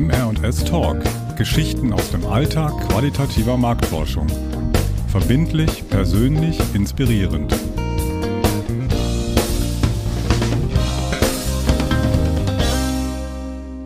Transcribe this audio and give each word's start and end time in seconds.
MR&S 0.00 0.64
Talk. 0.64 0.96
Geschichten 1.36 1.92
aus 1.92 2.10
dem 2.10 2.24
Alltag 2.24 2.72
qualitativer 2.88 3.58
Marktforschung. 3.58 4.26
Verbindlich, 5.08 5.86
persönlich, 5.90 6.58
inspirierend. 6.72 7.54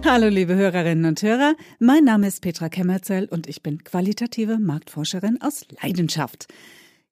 Hallo 0.05 0.29
liebe 0.29 0.55
Hörerinnen 0.55 1.07
und 1.07 1.21
Hörer, 1.21 1.57
mein 1.81 2.05
Name 2.05 2.29
ist 2.29 2.43
Petra 2.43 2.69
Kemmerzell 2.69 3.27
und 3.29 3.49
ich 3.49 3.65
bin 3.65 3.83
qualitative 3.83 4.59
Marktforscherin 4.59 5.41
aus 5.41 5.67
Leidenschaft. 5.83 6.47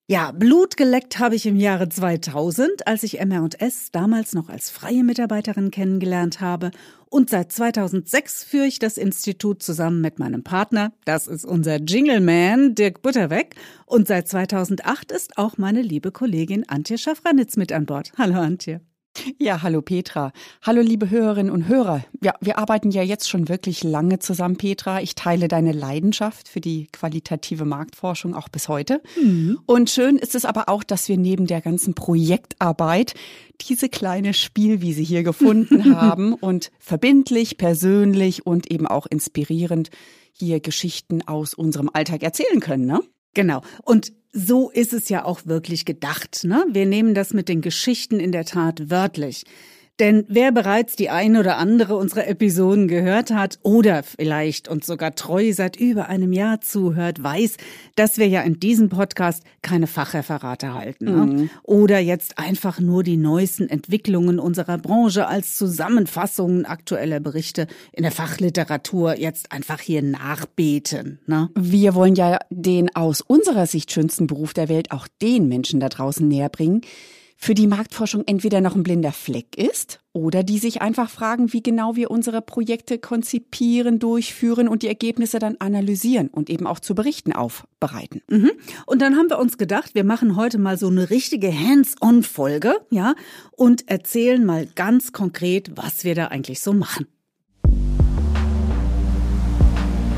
Ja, 0.08 0.32
Blut 0.32 0.76
geleckt 0.76 1.20
habe 1.20 1.36
ich 1.36 1.46
im 1.46 1.54
Jahre 1.56 1.88
2000, 1.88 2.88
als 2.88 3.04
ich 3.04 3.20
MR&S 3.20 3.92
damals 3.92 4.34
noch 4.34 4.48
als 4.48 4.68
freie 4.68 5.04
Mitarbeiterin 5.04 5.70
kennengelernt 5.70 6.40
habe. 6.40 6.72
Und 7.08 7.30
seit 7.30 7.52
2006 7.52 8.42
führe 8.42 8.66
ich 8.66 8.80
das 8.80 8.98
Institut 8.98 9.62
zusammen 9.62 10.00
mit 10.00 10.18
meinem 10.18 10.42
Partner. 10.42 10.92
Das 11.04 11.28
ist 11.28 11.44
unser 11.44 11.76
Jingleman, 11.76 12.74
Dirk 12.74 13.00
Butterweg. 13.02 13.54
Und 13.86 14.08
seit 14.08 14.26
2008 14.28 15.12
ist 15.12 15.38
auch 15.38 15.56
meine 15.56 15.82
liebe 15.82 16.10
Kollegin 16.10 16.68
Antje 16.68 16.98
Schafranitz 16.98 17.56
mit 17.56 17.72
an 17.72 17.86
Bord. 17.86 18.12
Hallo 18.18 18.40
Antje. 18.40 18.80
Ja, 19.38 19.62
hallo 19.62 19.82
Petra. 19.82 20.32
Hallo 20.62 20.80
liebe 20.80 21.10
Hörerinnen 21.10 21.52
und 21.52 21.68
Hörer. 21.68 22.04
Ja, 22.22 22.34
wir 22.40 22.58
arbeiten 22.58 22.90
ja 22.90 23.02
jetzt 23.02 23.28
schon 23.28 23.48
wirklich 23.48 23.84
lange 23.84 24.18
zusammen, 24.18 24.56
Petra. 24.56 25.02
Ich 25.02 25.14
teile 25.14 25.48
deine 25.48 25.72
Leidenschaft 25.72 26.48
für 26.48 26.60
die 26.60 26.88
qualitative 26.92 27.64
Marktforschung 27.64 28.34
auch 28.34 28.48
bis 28.48 28.68
heute. 28.68 29.02
Mhm. 29.20 29.58
Und 29.66 29.90
schön 29.90 30.16
ist 30.16 30.34
es 30.34 30.44
aber 30.44 30.68
auch, 30.68 30.82
dass 30.82 31.08
wir 31.08 31.18
neben 31.18 31.46
der 31.46 31.60
ganzen 31.60 31.94
Projektarbeit 31.94 33.14
diese 33.60 33.88
kleine 33.88 34.34
Spielwiese 34.34 35.02
hier 35.02 35.22
gefunden 35.22 35.94
haben 36.00 36.32
und 36.32 36.70
verbindlich, 36.78 37.58
persönlich 37.58 38.46
und 38.46 38.70
eben 38.70 38.86
auch 38.86 39.06
inspirierend 39.06 39.90
hier 40.32 40.60
Geschichten 40.60 41.22
aus 41.26 41.54
unserem 41.54 41.90
Alltag 41.92 42.22
erzählen 42.22 42.60
können, 42.60 42.86
ne? 42.86 43.00
Genau. 43.34 43.62
Und 43.82 44.12
so 44.32 44.70
ist 44.70 44.92
es 44.92 45.08
ja 45.08 45.24
auch 45.24 45.46
wirklich 45.46 45.84
gedacht. 45.84 46.44
Ne? 46.44 46.64
Wir 46.70 46.86
nehmen 46.86 47.14
das 47.14 47.34
mit 47.34 47.48
den 47.48 47.60
Geschichten 47.60 48.18
in 48.18 48.32
der 48.32 48.44
Tat 48.44 48.90
wörtlich. 48.90 49.44
Denn 50.02 50.24
wer 50.26 50.50
bereits 50.50 50.96
die 50.96 51.10
ein 51.10 51.36
oder 51.36 51.58
andere 51.58 51.94
unserer 51.94 52.26
Episoden 52.26 52.88
gehört 52.88 53.30
hat 53.30 53.60
oder 53.62 54.02
vielleicht 54.02 54.66
uns 54.66 54.84
sogar 54.84 55.14
treu 55.14 55.52
seit 55.52 55.76
über 55.76 56.08
einem 56.08 56.32
Jahr 56.32 56.60
zuhört, 56.60 57.22
weiß, 57.22 57.56
dass 57.94 58.18
wir 58.18 58.26
ja 58.26 58.42
in 58.42 58.58
diesem 58.58 58.88
Podcast 58.88 59.44
keine 59.62 59.86
Fachreferate 59.86 60.74
halten. 60.74 61.04
Ne? 61.04 61.12
Mhm. 61.12 61.50
Oder 61.62 62.00
jetzt 62.00 62.36
einfach 62.36 62.80
nur 62.80 63.04
die 63.04 63.16
neuesten 63.16 63.68
Entwicklungen 63.68 64.40
unserer 64.40 64.76
Branche 64.76 65.28
als 65.28 65.56
Zusammenfassungen 65.56 66.66
aktueller 66.66 67.20
Berichte 67.20 67.68
in 67.92 68.02
der 68.02 68.10
Fachliteratur 68.10 69.16
jetzt 69.20 69.52
einfach 69.52 69.78
hier 69.78 70.02
nachbeten. 70.02 71.20
Ne? 71.26 71.48
Wir 71.54 71.94
wollen 71.94 72.16
ja 72.16 72.40
den 72.50 72.92
aus 72.96 73.20
unserer 73.20 73.66
Sicht 73.66 73.92
schönsten 73.92 74.26
Beruf 74.26 74.52
der 74.52 74.68
Welt 74.68 74.90
auch 74.90 75.06
den 75.22 75.46
Menschen 75.46 75.78
da 75.78 75.88
draußen 75.88 76.26
näher 76.26 76.48
bringen 76.48 76.80
für 77.36 77.54
die 77.54 77.66
Marktforschung 77.66 78.22
entweder 78.26 78.60
noch 78.60 78.74
ein 78.74 78.82
blinder 78.82 79.12
Fleck 79.12 79.56
ist 79.56 80.00
oder 80.12 80.42
die 80.42 80.58
sich 80.58 80.82
einfach 80.82 81.10
fragen, 81.10 81.52
wie 81.52 81.62
genau 81.62 81.96
wir 81.96 82.10
unsere 82.10 82.42
Projekte 82.42 82.98
konzipieren, 82.98 83.98
durchführen 83.98 84.68
und 84.68 84.82
die 84.82 84.88
Ergebnisse 84.88 85.38
dann 85.38 85.56
analysieren 85.58 86.28
und 86.28 86.50
eben 86.50 86.66
auch 86.66 86.80
zu 86.80 86.94
Berichten 86.94 87.32
aufbereiten. 87.32 88.22
Mhm. 88.28 88.50
Und 88.86 89.02
dann 89.02 89.16
haben 89.16 89.30
wir 89.30 89.38
uns 89.38 89.58
gedacht, 89.58 89.94
wir 89.94 90.04
machen 90.04 90.36
heute 90.36 90.58
mal 90.58 90.76
so 90.76 90.88
eine 90.88 91.10
richtige 91.10 91.52
Hands-on-Folge, 91.52 92.76
ja, 92.90 93.14
und 93.52 93.88
erzählen 93.88 94.44
mal 94.44 94.66
ganz 94.66 95.12
konkret, 95.12 95.72
was 95.76 96.04
wir 96.04 96.14
da 96.14 96.26
eigentlich 96.26 96.60
so 96.60 96.72
machen. 96.72 97.06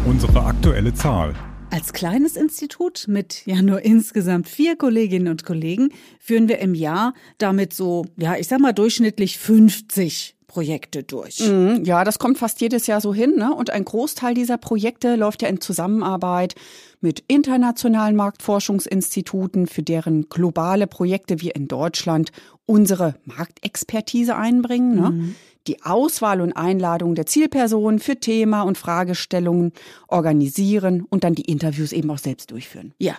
Unsere 0.06 0.44
aktuelle 0.44 0.92
Zahl. 0.92 1.34
Als 1.75 1.92
kleines 1.92 2.36
Institut 2.36 3.07
mit 3.08 3.45
ja 3.46 3.61
nur 3.61 3.83
insgesamt 3.83 4.48
vier 4.48 4.77
Kolleginnen 4.77 5.27
und 5.27 5.45
Kollegen 5.45 5.89
führen 6.20 6.48
wir 6.48 6.61
im 6.61 6.73
Jahr 6.73 7.14
damit 7.39 7.74
so, 7.74 8.05
ja, 8.17 8.36
ich 8.36 8.46
sag 8.46 8.61
mal 8.61 8.73
durchschnittlich 8.73 9.39
50 9.39 10.36
Projekte 10.46 11.02
durch. 11.02 11.40
Mhm, 11.40 11.83
ja, 11.84 12.05
das 12.05 12.20
kommt 12.20 12.39
fast 12.39 12.61
jedes 12.61 12.86
Jahr 12.86 13.01
so 13.01 13.13
hin. 13.13 13.34
Ne? 13.34 13.52
Und 13.52 13.70
ein 13.70 13.84
Großteil 13.84 14.34
dieser 14.34 14.57
Projekte 14.57 15.17
läuft 15.17 15.42
ja 15.42 15.48
in 15.48 15.61
Zusammenarbeit 15.61 16.55
mit 17.01 17.24
internationalen 17.27 18.14
Marktforschungsinstituten, 18.14 19.67
für 19.67 19.83
deren 19.83 20.29
globale 20.29 20.86
Projekte 20.86 21.40
wir 21.40 21.57
in 21.57 21.67
Deutschland 21.67 22.30
unsere 22.67 23.17
Marktexpertise 23.24 24.36
einbringen. 24.36 24.95
Ne? 24.95 25.11
Mhm 25.11 25.34
die 25.67 25.83
Auswahl 25.83 26.41
und 26.41 26.52
Einladung 26.52 27.14
der 27.14 27.27
Zielpersonen 27.27 27.98
für 27.98 28.17
Thema 28.17 28.63
und 28.63 28.79
Fragestellungen 28.79 29.73
organisieren 30.08 31.07
und 31.08 31.25
dann 31.25 31.35
die 31.35 31.51
Interviews 31.51 31.92
eben 31.92 32.11
auch 32.11 32.19
selbst 32.19 32.51
durchführen. 32.51 32.92
Ja. 32.98 33.17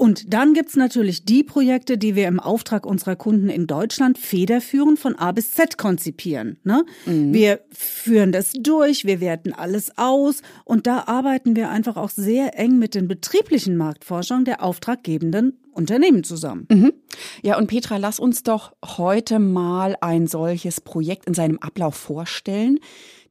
Und 0.00 0.32
dann 0.32 0.54
gibt's 0.54 0.76
natürlich 0.76 1.24
die 1.24 1.42
Projekte, 1.42 1.98
die 1.98 2.14
wir 2.14 2.28
im 2.28 2.38
Auftrag 2.38 2.86
unserer 2.86 3.16
Kunden 3.16 3.48
in 3.48 3.66
Deutschland 3.66 4.16
federführend 4.16 5.00
von 5.00 5.16
A 5.16 5.32
bis 5.32 5.50
Z 5.50 5.76
konzipieren. 5.76 6.56
Ne? 6.62 6.84
Mhm. 7.04 7.34
Wir 7.34 7.60
führen 7.72 8.30
das 8.30 8.52
durch, 8.52 9.06
wir 9.06 9.20
werten 9.20 9.52
alles 9.52 9.98
aus 9.98 10.42
und 10.64 10.86
da 10.86 11.08
arbeiten 11.08 11.56
wir 11.56 11.68
einfach 11.68 11.96
auch 11.96 12.10
sehr 12.10 12.56
eng 12.56 12.78
mit 12.78 12.94
den 12.94 13.08
betrieblichen 13.08 13.76
Marktforschern 13.76 14.44
der 14.44 14.62
auftraggebenden 14.62 15.58
Unternehmen 15.78 16.24
zusammen. 16.24 16.66
Mhm. 16.70 16.92
Ja, 17.42 17.56
und 17.56 17.68
Petra, 17.68 17.96
lass 17.96 18.20
uns 18.20 18.42
doch 18.42 18.72
heute 18.84 19.38
mal 19.38 19.96
ein 20.00 20.26
solches 20.26 20.80
Projekt 20.80 21.26
in 21.26 21.34
seinem 21.34 21.58
Ablauf 21.60 21.94
vorstellen. 21.94 22.80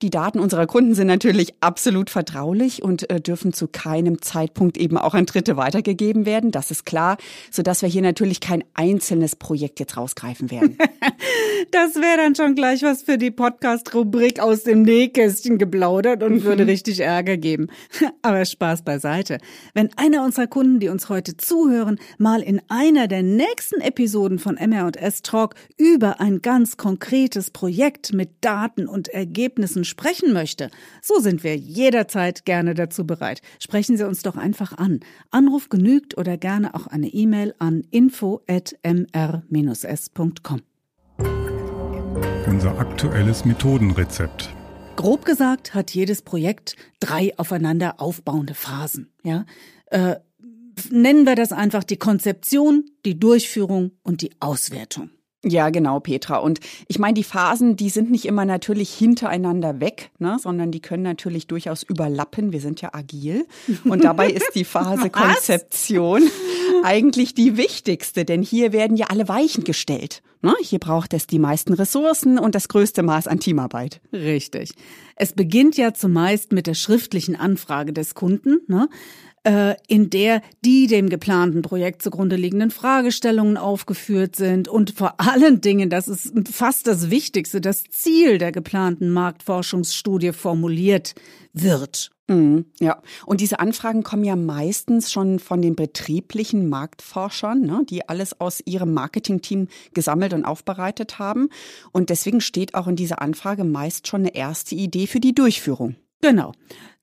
Die 0.03 0.11
Daten 0.11 0.39
unserer 0.39 0.67
Kunden 0.67 0.93
sind 0.93 1.07
natürlich 1.07 1.55
absolut 1.59 2.11
vertraulich 2.11 2.83
und 2.83 3.09
äh, 3.09 3.19
dürfen 3.19 3.51
zu 3.51 3.67
keinem 3.67 4.21
Zeitpunkt 4.21 4.77
eben 4.77 4.95
auch 4.95 5.15
an 5.15 5.25
Dritte 5.25 5.57
weitergegeben 5.57 6.27
werden. 6.27 6.51
Das 6.51 6.69
ist 6.69 6.85
klar, 6.85 7.17
sodass 7.49 7.81
wir 7.81 7.89
hier 7.89 8.03
natürlich 8.03 8.39
kein 8.39 8.63
einzelnes 8.75 9.35
Projekt 9.35 9.79
jetzt 9.79 9.97
rausgreifen 9.97 10.51
werden. 10.51 10.77
das 11.71 11.95
wäre 11.95 12.17
dann 12.17 12.35
schon 12.35 12.53
gleich 12.53 12.83
was 12.83 13.01
für 13.01 13.17
die 13.17 13.31
Podcast-Rubrik 13.31 14.39
aus 14.39 14.63
dem 14.63 14.83
Nähkästchen 14.83 15.57
geplaudert 15.57 16.21
und 16.21 16.35
mhm. 16.35 16.43
würde 16.43 16.67
richtig 16.67 16.99
Ärger 16.99 17.37
geben. 17.37 17.67
Aber 18.21 18.45
Spaß 18.45 18.83
beiseite. 18.83 19.39
Wenn 19.73 19.89
einer 19.97 20.23
unserer 20.23 20.45
Kunden, 20.45 20.79
die 20.79 20.89
uns 20.89 21.09
heute 21.09 21.37
zuhören, 21.37 21.99
mal 22.19 22.43
in 22.43 22.61
einer 22.67 23.07
der 23.07 23.23
nächsten 23.23 23.81
Episoden 23.81 24.37
von 24.37 24.57
MR&S 24.57 25.23
Talk 25.23 25.55
über 25.75 26.19
ein 26.19 26.43
ganz 26.43 26.77
konkretes 26.77 27.49
Projekt 27.49 28.13
mit 28.13 28.29
Daten 28.41 28.87
und 28.87 29.07
Ergebnissen 29.07 29.86
sprechen 29.87 30.33
möchte, 30.33 30.69
so 31.01 31.19
sind 31.19 31.43
wir 31.43 31.55
jederzeit 31.55 32.45
gerne 32.45 32.73
dazu 32.73 33.07
bereit. 33.07 33.41
Sprechen 33.59 33.97
Sie 33.97 34.07
uns 34.07 34.21
doch 34.21 34.37
einfach 34.37 34.77
an. 34.77 34.99
Anruf 35.31 35.69
genügt 35.69 36.17
oder 36.17 36.37
gerne 36.37 36.75
auch 36.75 36.87
eine 36.87 37.07
E-Mail 37.07 37.55
an 37.59 37.83
info@mr-s.com. 37.89 40.61
Unser 42.47 42.79
aktuelles 42.79 43.45
Methodenrezept. 43.45 44.49
Grob 44.95 45.25
gesagt 45.25 45.75
hat 45.75 45.91
jedes 45.91 46.21
Projekt 46.21 46.75
drei 46.99 47.37
aufeinander 47.37 48.01
aufbauende 48.01 48.55
Phasen. 48.55 49.11
Ja, 49.23 49.45
äh, 49.87 50.15
nennen 50.89 51.25
wir 51.25 51.35
das 51.35 51.51
einfach 51.51 51.83
die 51.83 51.97
Konzeption, 51.97 52.85
die 53.05 53.19
Durchführung 53.19 53.91
und 54.03 54.21
die 54.21 54.31
Auswertung. 54.39 55.09
Ja, 55.43 55.69
genau, 55.69 55.99
Petra. 55.99 56.37
Und 56.37 56.59
ich 56.87 56.97
meine, 56.97 57.13
die 57.13 57.23
Phasen, 57.23 57.75
die 57.75 57.89
sind 57.89 58.09
nicht 58.09 58.25
immer 58.25 58.43
natürlich 58.43 58.91
hintereinander 58.91 59.79
weg, 59.79 60.09
ne, 60.17 60.37
sondern 60.41 60.71
die 60.71 60.81
können 60.81 61.03
natürlich 61.03 61.45
durchaus 61.45 61.83
überlappen. 61.83 62.51
Wir 62.51 62.59
sind 62.59 62.81
ja 62.81 62.89
agil. 62.93 63.45
Und 63.85 64.03
dabei 64.03 64.31
ist 64.31 64.55
die 64.55 64.65
Phase 64.65 65.09
Konzeption 65.11 66.23
eigentlich 66.83 67.33
die 67.33 67.57
wichtigste, 67.57 68.25
denn 68.25 68.41
hier 68.41 68.71
werden 68.71 68.97
ja 68.97 69.07
alle 69.07 69.27
Weichen 69.27 69.63
gestellt. 69.63 70.21
Ne? 70.41 70.53
Hier 70.61 70.79
braucht 70.79 71.13
es 71.13 71.27
die 71.27 71.39
meisten 71.39 71.73
Ressourcen 71.73 72.37
und 72.37 72.55
das 72.55 72.67
größte 72.67 73.03
Maß 73.03 73.27
an 73.27 73.39
Teamarbeit. 73.39 74.01
Richtig. 74.13 74.73
Es 75.15 75.33
beginnt 75.33 75.77
ja 75.77 75.93
zumeist 75.93 76.51
mit 76.51 76.67
der 76.67 76.75
schriftlichen 76.75 77.35
Anfrage 77.35 77.91
des 77.91 78.13
Kunden. 78.13 78.59
Ne? 78.67 78.87
äh, 79.47 79.75
in 79.87 80.09
der 80.09 80.41
die 80.65 80.87
dem 80.87 81.09
geplanten 81.09 81.61
Projekt 81.61 82.01
zugrunde 82.01 82.35
liegenden 82.35 82.69
Fragestellungen 82.69 83.57
aufgeführt 83.57 84.35
sind 84.35 84.67
und 84.67 84.91
vor 84.91 85.19
allen 85.19 85.61
Dingen, 85.61 85.89
das 85.89 86.07
ist 86.07 86.33
fast 86.51 86.85
das 86.85 87.09
Wichtigste, 87.09 87.61
das 87.61 87.85
Ziel 87.89 88.37
der 88.37 88.51
geplanten 88.51 89.09
Marktforschungsstudie 89.09 90.33
formuliert 90.33 91.15
wird. 91.53 92.11
Mhm, 92.29 92.65
ja, 92.81 93.01
und 93.25 93.39
diese 93.39 93.59
Anfragen 93.59 94.03
kommen 94.03 94.25
ja 94.25 94.35
meistens 94.35 95.11
schon 95.11 95.39
von 95.39 95.61
den 95.61 95.77
betrieblichen 95.77 96.67
Marktforschern, 96.67 97.61
ne, 97.61 97.85
die 97.89 98.07
alles 98.09 98.41
aus 98.41 98.61
ihrem 98.65 98.93
Marketingteam 98.93 99.69
gesammelt 99.93 100.33
und 100.33 100.43
aufbereitet 100.43 101.19
haben. 101.19 101.49
Und 101.93 102.09
deswegen 102.09 102.41
steht 102.41 102.75
auch 102.75 102.87
in 102.87 102.97
dieser 102.97 103.21
Anfrage 103.21 103.63
meist 103.63 104.07
schon 104.07 104.21
eine 104.21 104.35
erste 104.35 104.75
Idee 104.75 105.07
für 105.07 105.21
die 105.21 105.33
Durchführung. 105.33 105.95
Genau. 106.21 106.51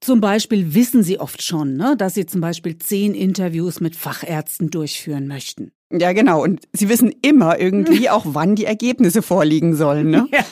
Zum 0.00 0.20
Beispiel 0.20 0.74
wissen 0.74 1.02
Sie 1.02 1.18
oft 1.18 1.42
schon, 1.42 1.76
ne, 1.76 1.96
dass 1.96 2.14
Sie 2.14 2.26
zum 2.26 2.42
Beispiel 2.42 2.76
zehn 2.76 3.14
Interviews 3.14 3.80
mit 3.80 3.96
Fachärzten 3.96 4.70
durchführen 4.70 5.26
möchten. 5.26 5.72
Ja, 5.92 6.12
genau. 6.12 6.42
Und 6.42 6.62
sie 6.72 6.88
wissen 6.88 7.14
immer 7.22 7.60
irgendwie 7.60 8.10
auch, 8.10 8.24
wann 8.26 8.54
die 8.56 8.64
Ergebnisse 8.64 9.22
vorliegen 9.22 9.76
sollen. 9.76 10.10
Ne? 10.10 10.26
Ja, 10.32 10.44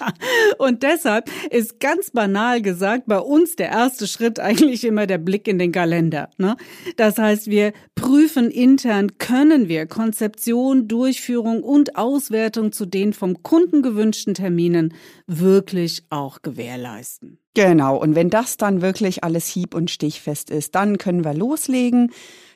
und 0.58 0.82
deshalb 0.82 1.30
ist 1.50 1.80
ganz 1.80 2.10
banal 2.10 2.62
gesagt 2.62 3.04
bei 3.06 3.18
uns 3.18 3.56
der 3.56 3.70
erste 3.70 4.06
Schritt 4.06 4.38
eigentlich 4.38 4.84
immer 4.84 5.06
der 5.06 5.18
Blick 5.18 5.48
in 5.48 5.58
den 5.58 5.72
Kalender. 5.72 6.30
Ne? 6.36 6.56
Das 6.96 7.18
heißt, 7.18 7.48
wir 7.48 7.72
prüfen 7.94 8.50
intern, 8.50 9.18
können 9.18 9.68
wir 9.68 9.86
Konzeption, 9.86 10.86
Durchführung 10.86 11.62
und 11.62 11.96
Auswertung 11.96 12.72
zu 12.72 12.86
den 12.86 13.12
vom 13.12 13.42
Kunden 13.42 13.82
gewünschten 13.82 14.34
Terminen 14.34 14.94
wirklich 15.26 16.04
auch 16.10 16.42
gewährleisten. 16.42 17.38
Genau. 17.54 17.96
Und 17.96 18.14
wenn 18.14 18.30
das 18.30 18.56
dann 18.56 18.80
wirklich 18.80 19.24
alles 19.24 19.46
hieb- 19.46 19.74
und 19.74 19.90
stichfest 19.90 20.50
ist, 20.50 20.74
dann 20.74 20.98
können 20.98 21.24
wir 21.24 21.34
loslegen. 21.34 22.10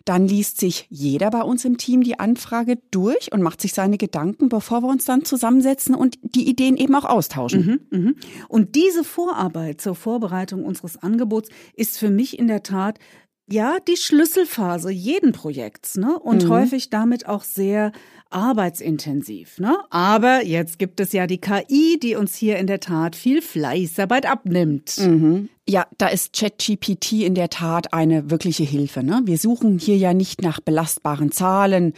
Dann 0.06 0.28
liest 0.28 0.60
sich 0.60 0.86
jeder 0.88 1.30
bei 1.30 1.42
uns 1.42 1.64
im 1.64 1.78
Team 1.78 2.02
die 2.02 2.20
Anfrage 2.20 2.78
durch 2.92 3.32
und 3.32 3.42
macht 3.42 3.60
sich 3.60 3.74
seine 3.74 3.98
Gedanken, 3.98 4.48
bevor 4.48 4.82
wir 4.82 4.88
uns 4.88 5.04
dann 5.04 5.24
zusammensetzen 5.24 5.96
und 5.96 6.16
die 6.22 6.48
Ideen 6.48 6.76
eben 6.76 6.94
auch 6.94 7.04
austauschen. 7.04 7.80
Mhm, 7.90 7.98
mh. 7.98 8.12
Und 8.48 8.76
diese 8.76 9.02
Vorarbeit 9.02 9.80
zur 9.80 9.96
Vorbereitung 9.96 10.64
unseres 10.64 10.96
Angebots 10.96 11.50
ist 11.74 11.98
für 11.98 12.10
mich 12.10 12.38
in 12.38 12.46
der 12.46 12.62
Tat 12.62 13.00
ja 13.48 13.78
die 13.87 13.96
Schlüsselphase 13.96 14.90
jeden 14.90 15.32
Projekts, 15.32 15.96
ne? 15.96 16.19
Und 16.19 16.44
mhm. 16.44 16.48
häufig 16.50 16.90
damit 16.90 17.26
auch 17.26 17.43
sehr 17.43 17.93
arbeitsintensiv, 18.31 19.58
ne? 19.58 19.76
Aber 19.90 20.44
jetzt 20.44 20.78
gibt 20.78 21.00
es 21.00 21.12
ja 21.12 21.26
die 21.26 21.40
KI, 21.40 21.98
die 22.02 22.16
uns 22.16 22.34
hier 22.34 22.58
in 22.58 22.66
der 22.66 22.81
Tat 22.81 23.14
viel 23.16 23.40
Fleißarbeit 23.43 24.26
abnimmt. 24.26 24.98
Mhm. 24.98 25.48
Ja, 25.69 25.87
da 25.98 26.08
ist 26.08 26.32
ChatGPT 26.32 27.12
in 27.12 27.34
der 27.34 27.50
Tat 27.50 27.93
eine 27.93 28.31
wirkliche 28.31 28.64
Hilfe. 28.64 29.02
Ne? 29.02 29.22
Wir 29.25 29.38
suchen 29.38 29.78
hier 29.78 29.96
ja 29.96 30.14
nicht 30.14 30.42
nach 30.42 30.60
belastbaren 30.60 31.32
Zahlen 31.32 31.92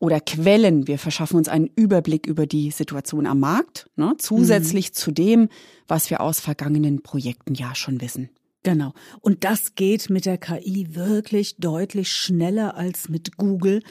oder 0.00 0.20
Quellen. 0.20 0.88
Wir 0.88 0.98
verschaffen 0.98 1.36
uns 1.36 1.48
einen 1.48 1.70
Überblick 1.76 2.26
über 2.26 2.46
die 2.46 2.72
Situation 2.72 3.26
am 3.26 3.38
Markt, 3.38 3.88
ne? 3.94 4.14
zusätzlich 4.18 4.90
mhm. 4.90 4.94
zu 4.94 5.12
dem, 5.12 5.48
was 5.86 6.10
wir 6.10 6.20
aus 6.20 6.40
vergangenen 6.40 7.02
Projekten 7.02 7.54
ja 7.54 7.76
schon 7.76 8.00
wissen. 8.00 8.30
Genau. 8.62 8.92
Und 9.20 9.44
das 9.44 9.74
geht 9.74 10.08
mit 10.08 10.24
der 10.24 10.38
KI 10.38 10.94
wirklich 10.94 11.56
deutlich 11.56 12.12
schneller 12.12 12.76
als 12.76 13.08
mit 13.08 13.36
Google. 13.36 13.82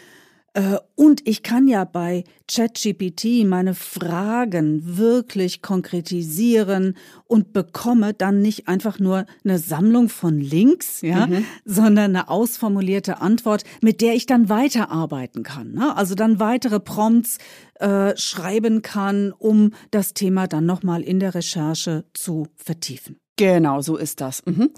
Äh, 0.53 0.77
und 0.95 1.25
ich 1.27 1.43
kann 1.43 1.67
ja 1.67 1.85
bei 1.85 2.25
ChatGPT 2.49 3.45
meine 3.45 3.73
Fragen 3.73 4.97
wirklich 4.97 5.61
konkretisieren 5.61 6.97
und 7.25 7.53
bekomme 7.53 8.13
dann 8.13 8.41
nicht 8.41 8.67
einfach 8.67 8.99
nur 8.99 9.25
eine 9.45 9.59
Sammlung 9.59 10.09
von 10.09 10.39
Links, 10.39 11.01
ja, 11.01 11.27
mhm. 11.27 11.45
sondern 11.63 12.15
eine 12.15 12.29
ausformulierte 12.29 13.21
Antwort, 13.21 13.63
mit 13.81 14.01
der 14.01 14.15
ich 14.15 14.25
dann 14.25 14.49
weiterarbeiten 14.49 15.43
kann. 15.43 15.71
Ne? 15.73 15.95
Also 15.95 16.15
dann 16.15 16.39
weitere 16.39 16.81
Prompts 16.81 17.37
äh, 17.75 18.15
schreiben 18.17 18.81
kann, 18.81 19.31
um 19.31 19.71
das 19.91 20.13
Thema 20.13 20.47
dann 20.47 20.65
nochmal 20.65 21.01
in 21.01 21.21
der 21.21 21.33
Recherche 21.33 22.03
zu 22.13 22.47
vertiefen. 22.57 23.20
Genau, 23.37 23.81
so 23.81 23.97
ist 23.97 24.21
das. 24.21 24.45
Mhm. 24.45 24.69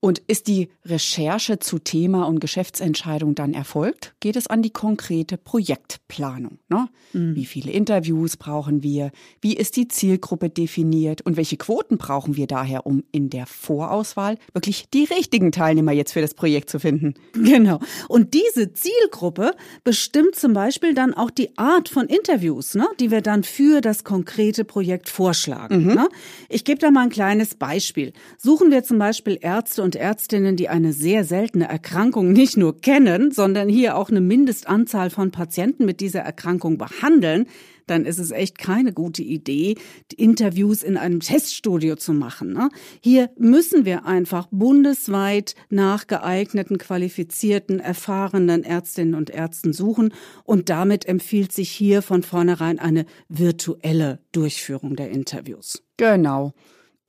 Und 0.00 0.18
ist 0.18 0.48
die 0.48 0.68
Recherche 0.84 1.58
zu 1.60 1.78
Thema 1.78 2.24
und 2.24 2.40
Geschäftsentscheidung 2.40 3.34
dann 3.34 3.54
erfolgt, 3.54 4.14
geht 4.20 4.34
es 4.36 4.48
an 4.48 4.62
die 4.62 4.70
konkrete 4.70 5.36
Projektplanung. 5.36 6.58
Ne? 6.68 6.88
Mhm. 7.12 7.36
Wie 7.36 7.44
viele 7.44 7.70
Interviews 7.70 8.36
brauchen 8.36 8.82
wir? 8.82 9.12
Wie 9.40 9.54
ist 9.56 9.76
die 9.76 9.86
Zielgruppe 9.86 10.50
definiert? 10.50 11.22
Und 11.22 11.36
welche 11.36 11.56
Quoten 11.56 11.98
brauchen 11.98 12.36
wir 12.36 12.48
daher, 12.48 12.84
um 12.84 13.04
in 13.12 13.30
der 13.30 13.46
Vorauswahl 13.46 14.38
wirklich 14.52 14.86
die 14.92 15.04
richtigen 15.04 15.52
Teilnehmer 15.52 15.92
jetzt 15.92 16.12
für 16.12 16.20
das 16.20 16.34
Projekt 16.34 16.70
zu 16.70 16.78
finden? 16.78 17.14
Genau. 17.52 17.80
Und 18.08 18.34
diese 18.34 18.72
Zielgruppe 18.72 19.52
bestimmt 19.84 20.36
zum 20.36 20.52
Beispiel 20.52 20.94
dann 20.94 21.12
auch 21.12 21.30
die 21.30 21.56
Art 21.58 21.88
von 21.88 22.06
Interviews, 22.06 22.74
ne? 22.74 22.88
die 22.98 23.10
wir 23.10 23.20
dann 23.20 23.42
für 23.42 23.80
das 23.80 24.04
konkrete 24.04 24.64
Projekt 24.64 25.08
vorschlagen. 25.08 25.84
Mhm. 25.84 25.94
Ne? 25.94 26.08
Ich 26.48 26.64
gebe 26.64 26.78
da 26.78 26.90
mal 26.90 27.02
ein 27.02 27.10
kleines 27.10 27.54
Beispiel. 27.54 28.01
Suchen 28.36 28.72
wir 28.72 28.82
zum 28.82 28.98
Beispiel 28.98 29.38
Ärzte 29.40 29.82
und 29.82 29.92
und 29.92 29.96
Ärztinnen, 29.96 30.56
die 30.56 30.70
eine 30.70 30.94
sehr 30.94 31.22
seltene 31.22 31.68
Erkrankung 31.68 32.32
nicht 32.32 32.56
nur 32.56 32.80
kennen, 32.80 33.30
sondern 33.30 33.68
hier 33.68 33.94
auch 33.94 34.08
eine 34.08 34.22
Mindestanzahl 34.22 35.10
von 35.10 35.30
Patienten 35.30 35.84
mit 35.84 36.00
dieser 36.00 36.20
Erkrankung 36.20 36.78
behandeln, 36.78 37.46
dann 37.86 38.06
ist 38.06 38.18
es 38.18 38.30
echt 38.30 38.56
keine 38.56 38.94
gute 38.94 39.22
Idee, 39.22 39.74
Interviews 40.16 40.82
in 40.82 40.96
einem 40.96 41.20
Teststudio 41.20 41.96
zu 41.96 42.14
machen. 42.14 42.54
Ne? 42.54 42.70
Hier 43.02 43.28
müssen 43.36 43.84
wir 43.84 44.06
einfach 44.06 44.48
bundesweit 44.50 45.56
nach 45.68 46.06
geeigneten, 46.06 46.78
qualifizierten, 46.78 47.78
erfahrenen 47.78 48.64
Ärztinnen 48.64 49.14
und 49.14 49.28
Ärzten 49.28 49.74
suchen 49.74 50.14
und 50.44 50.70
damit 50.70 51.04
empfiehlt 51.04 51.52
sich 51.52 51.70
hier 51.70 52.00
von 52.00 52.22
vornherein 52.22 52.78
eine 52.78 53.04
virtuelle 53.28 54.20
Durchführung 54.32 54.96
der 54.96 55.10
Interviews. 55.10 55.82
Genau 55.98 56.54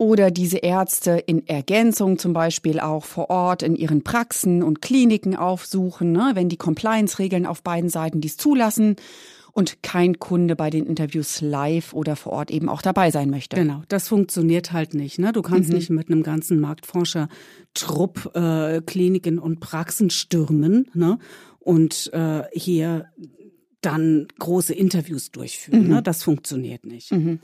oder 0.04 0.32
diese 0.32 0.58
Ärzte 0.58 1.12
in 1.12 1.48
Ergänzung 1.48 2.18
zum 2.18 2.34
Beispiel 2.34 2.82
auch 2.82 3.06
vor 3.06 3.30
Ort 3.30 3.64
in 3.64 3.78
ihren 3.78 4.04
Praxen 4.04 4.62
und 4.62 4.82
Kliniken 4.82 5.34
aufsuchen, 5.34 6.12
ne, 6.12 6.32
wenn 6.34 6.50
die 6.50 6.58
Compliance-Regeln 6.58 7.46
auf 7.46 7.64
beiden 7.64 7.90
Seiten 7.90 8.20
dies 8.20 8.36
zulassen 8.36 8.98
und 9.54 9.82
kein 9.82 10.20
Kunde 10.20 10.58
bei 10.58 10.70
den 10.70 10.86
Interviews 10.86 11.40
live 11.40 11.94
oder 11.94 12.18
vor 12.18 12.34
Ort 12.34 12.52
eben 12.52 12.68
auch 12.68 12.82
dabei 12.82 13.12
sein 13.12 13.30
möchte. 13.30 13.56
Genau, 13.56 13.84
das 13.88 14.10
funktioniert 14.10 14.74
halt 14.74 14.94
nicht. 14.94 15.20
Ne? 15.20 15.32
Du 15.32 15.42
kannst 15.42 15.70
mhm. 15.70 15.76
nicht 15.76 15.90
mit 15.90 16.10
einem 16.10 16.24
ganzen 16.24 16.60
Marktforscher-Trupp 16.60 18.36
äh, 18.36 18.82
Kliniken 18.82 19.40
und 19.40 19.62
Praxen 19.62 20.10
stürmen 20.10 20.90
ne? 20.94 21.18
und 21.60 22.12
äh, 22.12 22.44
hier 22.52 23.06
dann 23.80 24.28
große 24.38 24.74
Interviews 24.74 25.32
durchführen. 25.32 25.84
Ne? 25.84 25.88
Mhm. 25.88 25.94
Ne? 25.94 26.04
Das 26.04 26.24
funktioniert 26.24 26.86
nicht. 26.86 27.14
Mhm. 27.14 27.40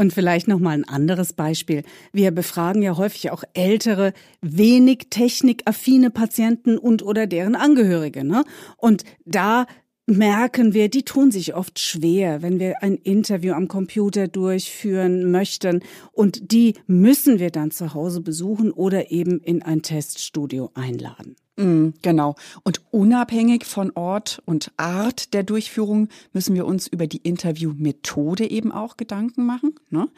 Und 0.00 0.14
vielleicht 0.14 0.48
noch 0.48 0.60
mal 0.60 0.70
ein 0.70 0.88
anderes 0.88 1.34
Beispiel. 1.34 1.82
Wir 2.10 2.30
befragen 2.30 2.80
ja 2.80 2.96
häufig 2.96 3.30
auch 3.32 3.44
ältere, 3.52 4.14
wenig 4.40 5.08
technikaffine 5.10 6.08
Patienten 6.08 6.78
und 6.78 7.02
oder 7.02 7.26
deren 7.26 7.54
Angehörige, 7.54 8.24
ne? 8.24 8.44
Und 8.78 9.04
da 9.26 9.66
merken 10.06 10.72
wir, 10.72 10.88
die 10.88 11.02
tun 11.02 11.30
sich 11.30 11.54
oft 11.54 11.78
schwer, 11.78 12.40
wenn 12.40 12.58
wir 12.58 12.82
ein 12.82 12.94
Interview 12.96 13.52
am 13.52 13.68
Computer 13.68 14.26
durchführen 14.26 15.30
möchten. 15.30 15.82
Und 16.12 16.50
die 16.50 16.76
müssen 16.86 17.38
wir 17.38 17.50
dann 17.50 17.70
zu 17.70 17.92
Hause 17.92 18.22
besuchen 18.22 18.72
oder 18.72 19.10
eben 19.10 19.38
in 19.40 19.60
ein 19.62 19.82
Teststudio 19.82 20.70
einladen. 20.72 21.36
Mm, 21.60 21.90
genau. 22.00 22.36
Und 22.64 22.80
unabhängig 22.90 23.66
von 23.66 23.92
Ort 23.94 24.42
und 24.46 24.72
Art 24.78 25.34
der 25.34 25.42
Durchführung 25.42 26.08
müssen 26.32 26.54
wir 26.54 26.64
uns 26.64 26.86
über 26.86 27.06
die 27.06 27.18
Interviewmethode 27.18 28.50
eben 28.50 28.72
auch 28.72 28.96
Gedanken 28.96 29.44
machen. 29.44 29.74
Ne? 29.90 30.08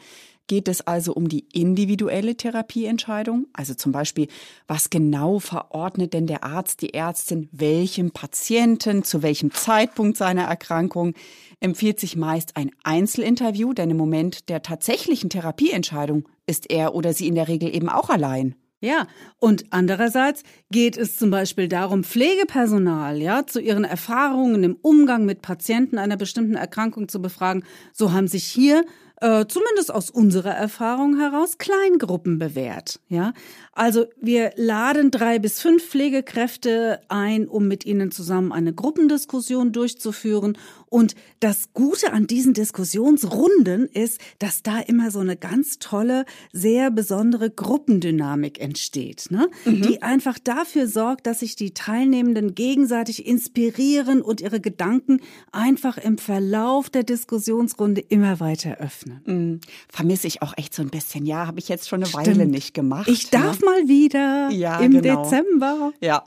Geht 0.47 0.67
es 0.69 0.81
also 0.81 1.13
um 1.13 1.27
die 1.27 1.45
individuelle 1.51 2.35
Therapieentscheidung? 2.35 3.47
Also 3.53 3.73
zum 3.73 3.91
Beispiel, 3.91 4.27
was 4.67 4.89
genau 4.89 5.39
verordnet 5.39 6.13
denn 6.13 6.27
der 6.27 6.43
Arzt, 6.45 6.81
die 6.81 6.93
Ärztin, 6.93 7.49
welchem 7.51 8.11
Patienten 8.11 9.03
zu 9.03 9.21
welchem 9.21 9.51
Zeitpunkt 9.51 10.17
seiner 10.17 10.43
Erkrankung? 10.43 11.13
Empfiehlt 11.59 11.99
sich 11.99 12.15
meist 12.15 12.55
ein 12.55 12.71
Einzelinterview, 12.83 13.73
denn 13.73 13.89
im 13.89 13.97
Moment 13.97 14.49
der 14.49 14.61
tatsächlichen 14.61 15.29
Therapieentscheidung 15.29 16.27
ist 16.45 16.69
er 16.69 16.95
oder 16.95 17.13
sie 17.13 17.27
in 17.27 17.35
der 17.35 17.47
Regel 17.47 17.73
eben 17.73 17.89
auch 17.89 18.09
allein. 18.09 18.55
Ja, 18.83 19.07
und 19.39 19.63
andererseits 19.69 20.43
geht 20.69 20.97
es 20.97 21.15
zum 21.15 21.31
Beispiel 21.31 21.69
darum, 21.69 22.03
Pflegepersonal, 22.03 23.21
ja, 23.21 23.47
zu 23.47 23.61
ihren 23.61 23.85
Erfahrungen 23.85 24.61
im 24.65 24.75
Umgang 24.81 25.23
mit 25.23 25.41
Patienten 25.41 25.97
einer 25.97 26.17
bestimmten 26.17 26.55
Erkrankung 26.55 27.07
zu 27.07 27.21
befragen. 27.21 27.63
So 27.93 28.11
haben 28.11 28.27
sich 28.27 28.43
hier 28.43 28.83
äh, 29.23 29.47
zumindest 29.47 29.89
aus 29.93 30.09
unserer 30.09 30.51
Erfahrung 30.51 31.17
heraus, 31.17 31.57
Kleingruppen 31.57 32.39
bewährt. 32.39 32.99
Ja, 33.07 33.31
also 33.71 34.05
wir 34.19 34.51
laden 34.57 35.11
drei 35.11 35.39
bis 35.39 35.61
fünf 35.61 35.87
Pflegekräfte 35.87 36.99
ein, 37.07 37.47
um 37.47 37.69
mit 37.69 37.85
ihnen 37.85 38.11
zusammen 38.11 38.51
eine 38.51 38.73
Gruppendiskussion 38.73 39.71
durchzuführen. 39.71 40.57
Und 40.89 41.15
das 41.39 41.71
Gute 41.73 42.11
an 42.11 42.27
diesen 42.27 42.53
Diskussionsrunden 42.53 43.87
ist, 43.87 44.19
dass 44.39 44.61
da 44.61 44.79
immer 44.79 45.09
so 45.09 45.19
eine 45.19 45.37
ganz 45.37 45.79
tolle, 45.79 46.25
sehr 46.51 46.91
besondere 46.91 47.49
Gruppendynamik 47.49 48.59
entsteht, 48.59 49.27
ne? 49.29 49.47
Mhm. 49.63 49.83
die 49.83 50.01
einfach 50.01 50.37
dafür 50.37 50.85
sorgt, 50.87 51.27
dass 51.27 51.39
sich 51.39 51.55
die 51.55 51.73
Teilnehmenden 51.73 52.55
gegenseitig 52.55 53.25
inspirieren 53.25 54.21
und 54.21 54.41
ihre 54.41 54.59
Gedanken 54.59 55.21
einfach 55.53 55.97
im 55.97 56.17
Verlauf 56.17 56.89
der 56.89 57.03
Diskussionsrunde 57.03 58.01
immer 58.01 58.41
weiter 58.41 58.79
öffnen. 58.79 59.12
Mhm. 59.25 59.59
Vermisse 59.87 60.27
ich 60.27 60.41
auch 60.41 60.53
echt 60.57 60.73
so 60.73 60.81
ein 60.81 60.89
bisschen. 60.89 61.25
Ja, 61.25 61.47
habe 61.47 61.59
ich 61.59 61.69
jetzt 61.69 61.87
schon 61.87 61.97
eine 62.01 62.05
Stimmt. 62.07 62.27
Weile 62.27 62.45
nicht 62.45 62.73
gemacht. 62.73 63.07
Ich 63.07 63.29
darf 63.29 63.59
ne? 63.59 63.65
mal 63.65 63.87
wieder 63.87 64.49
ja, 64.51 64.79
im 64.79 64.91
genau. 64.91 65.23
Dezember. 65.23 65.93
Ja. 66.01 66.23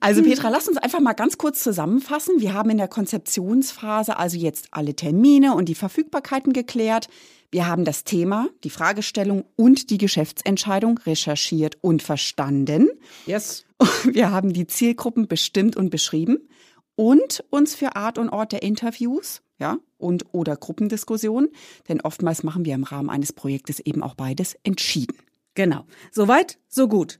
Also 0.00 0.22
Petra, 0.22 0.48
lass 0.48 0.68
uns 0.68 0.76
einfach 0.76 1.00
mal 1.00 1.14
ganz 1.14 1.38
kurz 1.38 1.62
zusammenfassen. 1.62 2.40
Wir 2.40 2.52
haben 2.52 2.70
in 2.70 2.78
der 2.78 2.88
Konzeptionsphase 2.88 4.18
also 4.18 4.36
jetzt 4.36 4.68
alle 4.70 4.94
Termine 4.94 5.54
und 5.54 5.68
die 5.68 5.74
Verfügbarkeiten 5.74 6.52
geklärt. 6.52 7.08
Wir 7.50 7.68
haben 7.68 7.84
das 7.84 8.02
Thema, 8.02 8.48
die 8.64 8.70
Fragestellung 8.70 9.44
und 9.54 9.90
die 9.90 9.98
Geschäftsentscheidung 9.98 10.98
recherchiert 11.06 11.78
und 11.82 12.02
verstanden. 12.02 12.88
Yes. 13.26 13.64
Wir 14.12 14.32
haben 14.32 14.52
die 14.52 14.66
Zielgruppen 14.66 15.28
bestimmt 15.28 15.76
und 15.76 15.90
beschrieben. 15.90 16.48
Und 16.96 17.44
uns 17.50 17.74
für 17.74 17.96
Art 17.96 18.18
und 18.18 18.28
Ort 18.28 18.52
der 18.52 18.62
Interviews, 18.62 19.42
ja, 19.58 19.78
und 19.98 20.24
oder 20.32 20.56
Gruppendiskussionen, 20.56 21.50
denn 21.88 22.00
oftmals 22.00 22.42
machen 22.42 22.64
wir 22.64 22.74
im 22.74 22.84
Rahmen 22.84 23.10
eines 23.10 23.32
Projektes 23.32 23.80
eben 23.80 24.02
auch 24.02 24.14
beides 24.14 24.56
entschieden. 24.62 25.16
Genau. 25.54 25.86
Soweit, 26.10 26.58
so 26.68 26.88
gut. 26.88 27.18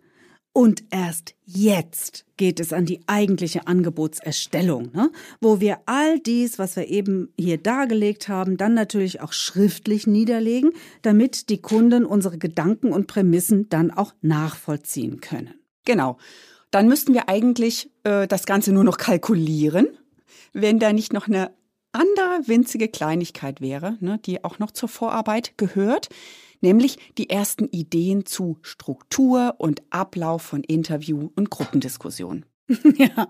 Und 0.57 0.85
erst 0.91 1.35
jetzt 1.45 2.27
geht 2.37 2.61
es 2.61 2.73
an 2.73 2.87
die 2.87 3.01
eigentliche 3.09 3.67
Angebotserstellung, 3.67 4.93
ne? 4.93 5.11
wo 5.41 5.59
wir 5.59 5.81
all 5.87 6.21
dies, 6.21 6.61
was 6.61 6.77
wir 6.77 6.87
eben 6.87 7.33
hier 7.37 7.59
dargelegt 7.59 8.29
haben, 8.29 8.57
dann 8.57 8.73
natürlich 8.73 9.21
auch 9.21 9.33
schriftlich 9.33 10.07
niederlegen, 10.07 10.71
damit 11.03 11.49
die 11.49 11.61
Kunden 11.61 12.07
unsere 12.07 12.39
Gedanken 12.39 12.93
und 12.93 13.09
Prämissen 13.09 13.69
dann 13.69 13.91
auch 13.91 14.15
nachvollziehen 14.23 15.21
können. 15.21 15.55
Genau. 15.85 16.19
Dann 16.75 16.89
müssten 16.89 17.15
wir 17.15 17.29
eigentlich 17.29 17.89
äh, 18.03 18.27
das 18.27 18.47
Ganze 18.47 18.73
nur 18.73 18.83
noch 18.83 18.99
kalkulieren, 18.99 19.87
wenn 20.53 20.81
da 20.81 20.93
nicht 20.93 21.13
noch 21.13 21.29
eine 21.29 21.53
andere 21.93 22.41
winzige 22.47 22.89
Kleinigkeit 22.89 23.61
wäre, 23.61 23.97
ne, 24.01 24.19
die 24.25 24.43
auch 24.43 24.59
noch 24.59 24.73
zur 24.73 24.89
Vorarbeit 24.89 25.57
gehört 25.57 26.09
nämlich 26.65 26.99
die 27.19 27.31
ersten 27.31 27.69
Ideen 27.69 28.27
zu 28.27 28.59
Struktur 28.63 29.55
und 29.59 29.83
Ablauf 29.91 30.43
von 30.43 30.65
Interview- 30.65 31.31
und 31.37 31.51
Gruppendiskussionen. 31.51 32.47
Ja, 32.97 33.29